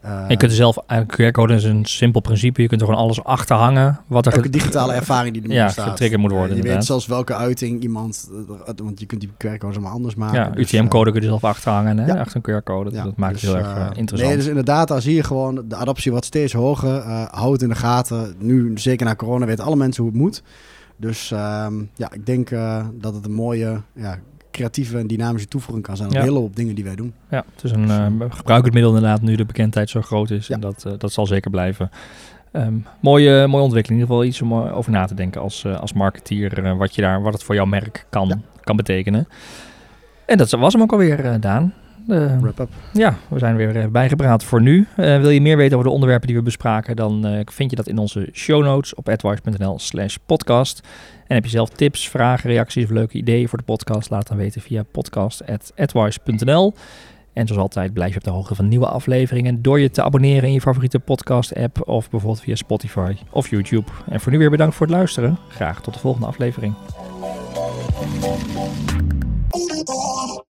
Eh, 0.00 0.24
je 0.28 0.36
kunt 0.36 0.50
er 0.50 0.56
zelf, 0.56 0.78
een 0.86 1.06
QR-code 1.06 1.54
is 1.54 1.64
een 1.64 1.84
simpel 1.84 2.20
principe, 2.20 2.62
je 2.62 2.68
kunt 2.68 2.80
er 2.80 2.86
gewoon 2.86 3.02
alles 3.02 3.24
achter 3.24 3.56
hangen. 3.56 4.00
Wat 4.06 4.26
er 4.26 4.32
Elke 4.32 4.50
digitale 4.50 4.92
ervaring 4.92 5.34
die 5.34 5.42
er 5.42 5.52
Ja, 5.52 5.68
staat. 5.68 5.88
getriggerd 5.88 6.20
moet 6.20 6.30
worden, 6.30 6.56
Eh, 6.56 6.62
Je 6.62 6.68
weet 6.68 6.84
zelfs 6.84 7.06
welke 7.06 7.34
uiting 7.34 7.82
iemand... 7.82 8.30
eh, 8.66 8.72
Want 8.84 9.00
je 9.00 9.06
kunt 9.06 9.20
die 9.20 9.30
QR-codes 9.38 9.76
allemaal 9.76 9.92
anders 9.92 10.14
maken. 10.14 10.38
Ja, 10.38 10.48
dus, 10.50 10.72
UTM-code 10.72 11.10
kun 11.12 11.20
je 11.20 11.26
zelf 11.26 11.44
achterhangen, 11.44 11.98
hè? 11.98 12.06
ja. 12.06 12.14
achter 12.20 12.40
een 12.42 12.60
QR-code. 12.62 12.90
Ja, 12.90 13.04
dat 13.04 13.16
maakt 13.16 13.32
dus, 13.32 13.42
het 13.42 13.50
heel 13.50 13.60
erg 13.60 13.76
eh, 13.76 13.82
eh, 13.86 13.90
interessant. 13.94 14.28
Nee, 14.30 14.38
dus 14.38 14.46
inderdaad, 14.48 14.88
daar 14.88 15.02
zie 15.02 15.14
je 15.14 15.22
gewoon 15.24 15.62
de 15.68 15.76
adoptie 15.76 16.10
wordt 16.10 16.26
steeds 16.26 16.52
hoger. 16.52 16.96
Eh 16.96 17.24
hou 17.30 17.52
het 17.52 17.62
in 17.62 17.68
de 17.68 17.74
gaten. 17.74 18.34
Nu, 18.38 18.72
zeker 18.74 19.06
na 19.06 19.14
corona, 19.14 19.46
weten 19.46 19.64
alle 19.64 19.76
mensen 19.76 20.02
hoe 20.02 20.12
het 20.12 20.20
moet. 20.20 20.42
Dus 20.96 21.30
ehm, 21.30 21.74
ja, 21.94 22.12
ik 22.12 22.26
denk 22.26 22.50
eh, 22.50 22.84
dat 22.94 23.14
het 23.14 23.24
een 23.24 23.32
mooie, 23.34 23.80
ja, 23.94 24.18
creatieve 24.60 24.98
en 24.98 25.06
dynamische 25.06 25.48
toevoeging 25.48 25.86
kan 25.86 25.96
zijn 25.96 26.08
op 26.08 26.14
Ja. 26.14 26.20
een 26.20 26.26
hele 26.26 26.38
hoop 26.38 26.56
dingen 26.56 26.74
die 26.74 26.84
wij 26.84 26.94
doen. 26.94 27.12
Ja, 27.30 27.44
het 27.54 27.64
is 27.64 27.70
een 27.70 27.90
eh 27.90 28.06
gebruikend 28.28 28.74
middel 28.74 28.94
inderdaad 28.94 29.22
nu 29.22 29.34
de 29.36 29.44
bekendheid 29.44 29.90
zo 29.90 30.00
groot 30.02 30.30
is. 30.30 30.46
Ja. 30.46 30.54
En 30.54 30.60
dat, 30.60 30.84
eh, 30.86 30.92
dat 30.98 31.12
zal 31.12 31.26
zeker 31.26 31.50
blijven. 31.50 31.90
Ehm, 32.52 32.74
mooie, 33.00 33.46
mooie 33.46 33.62
ontwikkeling. 33.64 34.00
In 34.02 34.06
ieder 34.06 34.06
geval 34.06 34.24
iets 34.24 34.42
om 34.42 34.52
eh, 34.66 34.76
over 34.76 34.90
na 34.92 35.04
te 35.06 35.14
denken 35.14 35.40
als, 35.40 35.64
eh, 35.64 35.80
als 35.80 35.92
marketeer. 35.92 36.64
eh, 36.64 36.76
wat, 36.76 36.94
je 36.94 37.02
daar, 37.02 37.22
wat 37.22 37.32
het 37.32 37.42
voor 37.42 37.54
jouw 37.54 37.64
merk 37.64 38.06
kan, 38.10 38.42
kan 38.60 38.76
betekenen. 38.76 39.28
En 40.26 40.38
dat 40.38 40.50
was 40.50 40.72
hem 40.72 40.82
ook 40.82 40.92
alweer, 40.92 41.24
eh 41.24 41.34
Daan. 41.40 41.72
De- 42.10 42.38
Wrap-up. 42.40 42.68
ja, 42.92 43.14
we 43.28 43.38
zijn 43.38 43.56
weer 43.56 43.76
eh, 43.76 43.86
bijgepraat 43.86 44.44
voor 44.44 44.62
nu. 44.62 44.86
Eh, 44.96 45.20
wil 45.20 45.30
je 45.30 45.40
meer 45.40 45.56
weten 45.56 45.76
over 45.76 45.88
de 45.88 45.94
onderwerpen 45.94 46.26
die 46.26 46.36
we 46.36 46.42
bespraken, 46.42 46.96
dan 46.96 47.26
eh, 47.26 47.40
vind 47.44 47.70
je 47.70 47.76
dat 47.76 47.86
in 47.86 47.98
onze 47.98 48.28
show 48.32 48.62
notes 48.64 48.94
op 48.94 49.08
advice.nl 49.08 49.78
slash 49.78 50.16
podcast. 50.26 50.80
En 51.26 51.34
heb 51.34 51.44
je 51.44 51.50
zelf 51.50 51.68
tips, 51.68 52.08
vragen, 52.08 52.50
reacties 52.50 52.84
of 52.84 52.90
leuke 52.90 53.16
ideeën 53.18 53.48
voor 53.48 53.58
de 53.58 53.64
podcast, 53.64 54.10
laat 54.10 54.18
het 54.18 54.28
dan 54.28 54.36
weten 54.36 54.60
via 54.60 54.82
podcast.advice.nl. 54.82 56.74
En 57.32 57.46
zoals 57.46 57.62
altijd 57.62 57.92
blijf 57.92 58.10
je 58.12 58.16
op 58.18 58.24
de 58.24 58.30
hoogte 58.30 58.54
van 58.54 58.68
nieuwe 58.68 58.86
afleveringen 58.86 59.62
door 59.62 59.80
je 59.80 59.90
te 59.90 60.02
abonneren 60.02 60.48
in 60.48 60.52
je 60.54 60.60
favoriete 60.60 60.98
podcast 60.98 61.54
app 61.56 61.88
of 61.88 62.10
bijvoorbeeld 62.10 62.42
via 62.42 62.54
Spotify 62.54 63.14
of 63.30 63.48
YouTube. 63.50 63.90
En 64.08 64.20
voor 64.20 64.32
nu 64.32 64.38
weer 64.38 64.50
bedankt 64.50 64.74
voor 64.74 64.86
het 64.86 64.94
luisteren. 64.96 65.38
Graag 65.48 65.82
tot 65.82 65.94
de 65.94 66.00
volgende 66.00 66.26
aflevering. 66.26 66.74